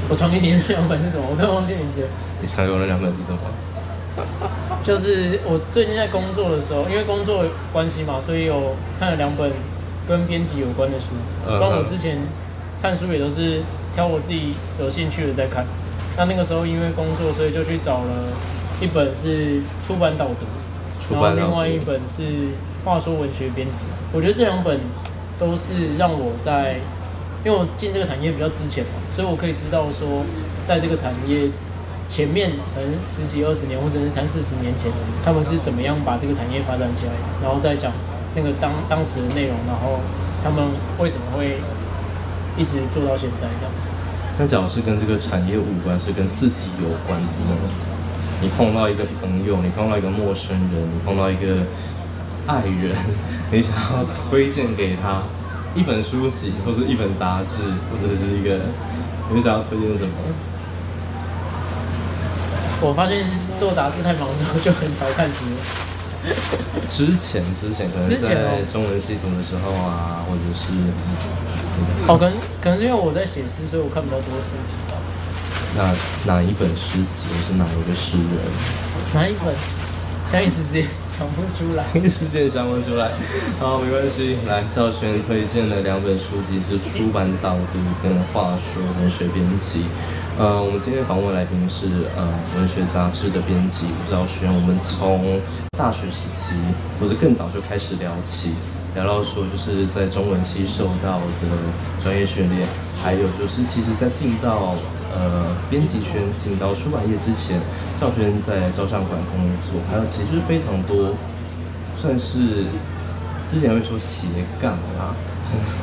[0.09, 1.23] 我传给你的两本是什么？
[1.29, 2.01] 我刚忘记名字。
[2.41, 3.39] 你传给我的两本是什么？
[4.83, 9.51] 就是我最近在工作的时候，因为工作关系嘛，所以有看了两本。
[10.07, 11.11] 跟编辑有关的书，
[11.45, 12.17] 不然我之前
[12.81, 13.61] 看书也都是
[13.95, 15.65] 挑我自己有兴趣的在看。
[16.17, 18.31] 那那个时候因为工作，所以就去找了
[18.81, 22.49] 一本是出版导读，然后另外一本是
[22.83, 23.79] 话说文学编辑。
[24.11, 24.79] 我觉得这两本
[25.39, 26.79] 都是让我在，
[27.43, 30.23] 因为我进这个产业比较之前嘛，所以我可以知道说，
[30.67, 31.49] 在这个产业
[32.07, 34.91] 前面可能十几二十年或者是三四十年前，
[35.23, 37.91] 他们是怎么样把这个产业发展起来，然后再讲。
[38.35, 39.99] 那个当当时的内容，然后
[40.43, 40.65] 他们
[40.99, 41.61] 为什么会
[42.57, 43.71] 一直做到现在这样？
[44.37, 47.57] 那假如是跟这个产业无关，是跟自己有关的吗？
[48.41, 51.63] 你碰到一个朋友，你碰到一个陌生人，你碰到一个
[52.47, 52.97] 爱人，
[53.51, 55.21] 你想要推荐给他
[55.75, 58.65] 一本书籍，或是一本杂志，或者是一个，
[59.33, 60.11] 你想要推荐什么？
[62.81, 63.25] 我发现
[63.57, 65.45] 做杂志太忙之后，就很少看书。
[66.89, 70.71] 之前之前可能在中文系统的时候啊，或者是
[72.07, 74.95] 哦，可能可能是因为我在写诗，所以我看比较多诗集吧。
[75.75, 75.91] 那
[76.31, 78.37] 哪一本诗集，或是哪一个诗人？
[79.13, 79.53] 哪一本？
[80.25, 81.83] 现在一时间想不出来。
[81.93, 83.11] 一时间想不出来。
[83.59, 84.37] 好，没关系。
[84.47, 89.85] 来，赵轩推荐的两本书籍是出版导读跟话说文学编辑。
[90.35, 92.27] 呃，我们今天访问来宾是呃
[92.57, 94.49] 文学杂志的编辑吴兆轩。
[94.51, 95.39] 我们从
[95.77, 96.49] 大学时期
[96.99, 98.53] 或者更早就开始聊起，
[98.95, 101.53] 聊到说就是在中文系受到的
[102.01, 102.67] 专业训练，
[102.97, 104.73] 还有就是其实在进到
[105.13, 107.61] 呃编辑圈、进到出版业之前，
[108.01, 111.13] 兆轩在照相馆工作，还有其实非常多，
[112.01, 112.65] 算是
[113.53, 114.25] 之前会说斜
[114.59, 115.13] 杠啊。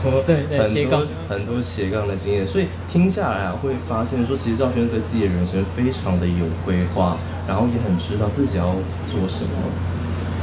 [0.02, 7.16] 很多对对很多很多斜杠的经验，所以听下来啊，会发现说，其实赵轩对自己的人生非常的有规划，
[7.46, 8.74] 然后也很知道自己要
[9.06, 9.50] 做什么。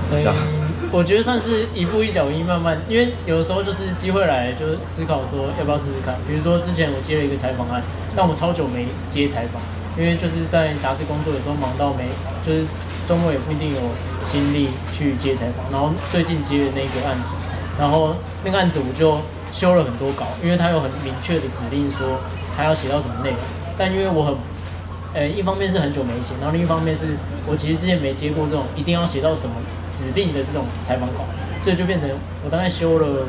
[0.10, 0.24] 嗯，
[0.92, 6.16] 我觉得算是一步一脚印，慢慢，因为有的时候就是机会来，就是思考说要不要试试看。
[6.28, 7.84] 比如说之前我接了一个采访案，
[8.16, 9.62] 但我超久没接采访，
[9.98, 12.08] 因为就是在杂志工作，有时候忙到没，
[12.46, 12.64] 就是
[13.06, 13.82] 周末也不一定有
[14.24, 15.70] 心力去接采访。
[15.72, 17.36] 然后最近接的那个案子。
[17.78, 19.20] 然后那个案子我就
[19.54, 22.20] 修了很多稿，因为他有很明确的指令说
[22.56, 23.40] 他要写到什么内容。
[23.78, 24.36] 但因为我很，
[25.14, 27.16] 呃，一方面是很久没写，然后另一方面是
[27.46, 29.56] 我其实之前没接过这种一定要写到什么
[29.92, 31.26] 指令的这种采访稿，
[31.62, 32.10] 所以就变成
[32.44, 33.28] 我大概修了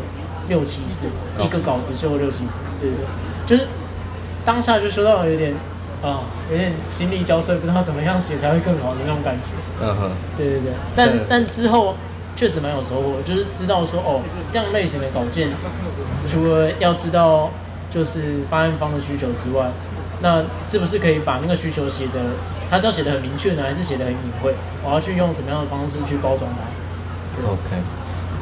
[0.49, 3.07] 六七次，一个稿子修了六七次，对对对，
[3.46, 3.68] 就是
[4.44, 5.53] 当下就修到了有点
[6.03, 9.84] 啊，有点心力交瘁，不知道怎么样写才会更好的那种感觉。
[9.84, 11.94] 嗯哼，对对对，但但之后。
[12.39, 15.51] 确实蛮有收获，就是知道说哦，这样类型的稿件，
[16.30, 17.51] 除了要知道
[17.91, 19.72] 就是发案方的需求之外，
[20.22, 22.39] 那是不是可以把那个需求写的，
[22.70, 24.55] 他是要写的很明确呢，还是写的很隐晦？
[24.84, 27.82] 我要去用什么样的方式去包装它？OK，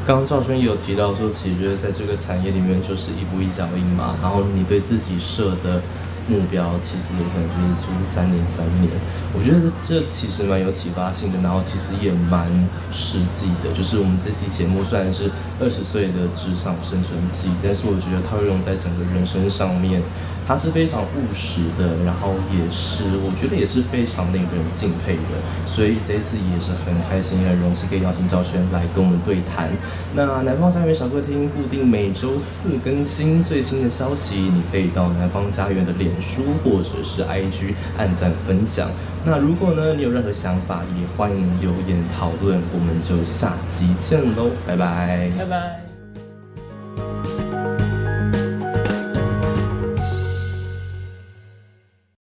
[0.05, 5.81] 刚刚赵轩也有提到说，其实在这个产业里面就是一步一脚印嘛，然后你对自己设的。
[6.27, 8.91] 目标其实有可能就是就是三年三年，
[9.33, 12.47] 我觉得这其实蛮有启发性的，然后其实也蛮
[12.91, 13.71] 实际的。
[13.73, 20.01] 就是我们这期节目虽然是二十岁的职场生存记，但是我觉得它会用在整个人生上面。
[20.47, 25.35] 他是非常务实的，然后也是我觉得也是非常令人敬佩的，
[25.67, 29.69] 所以这一次也是很开心、很荣幸可以邀请赵轩来跟我们对谈。
[30.15, 38.89] 那南方家园小客厅固定每周四更新最新的消息，你可以到南方家园的脸书或者是 IG 按赞分享。
[39.25, 42.61] 那如果呢你有任何想法，也欢迎留言讨论。
[42.73, 45.86] 我们就下集见喽，拜拜，拜拜。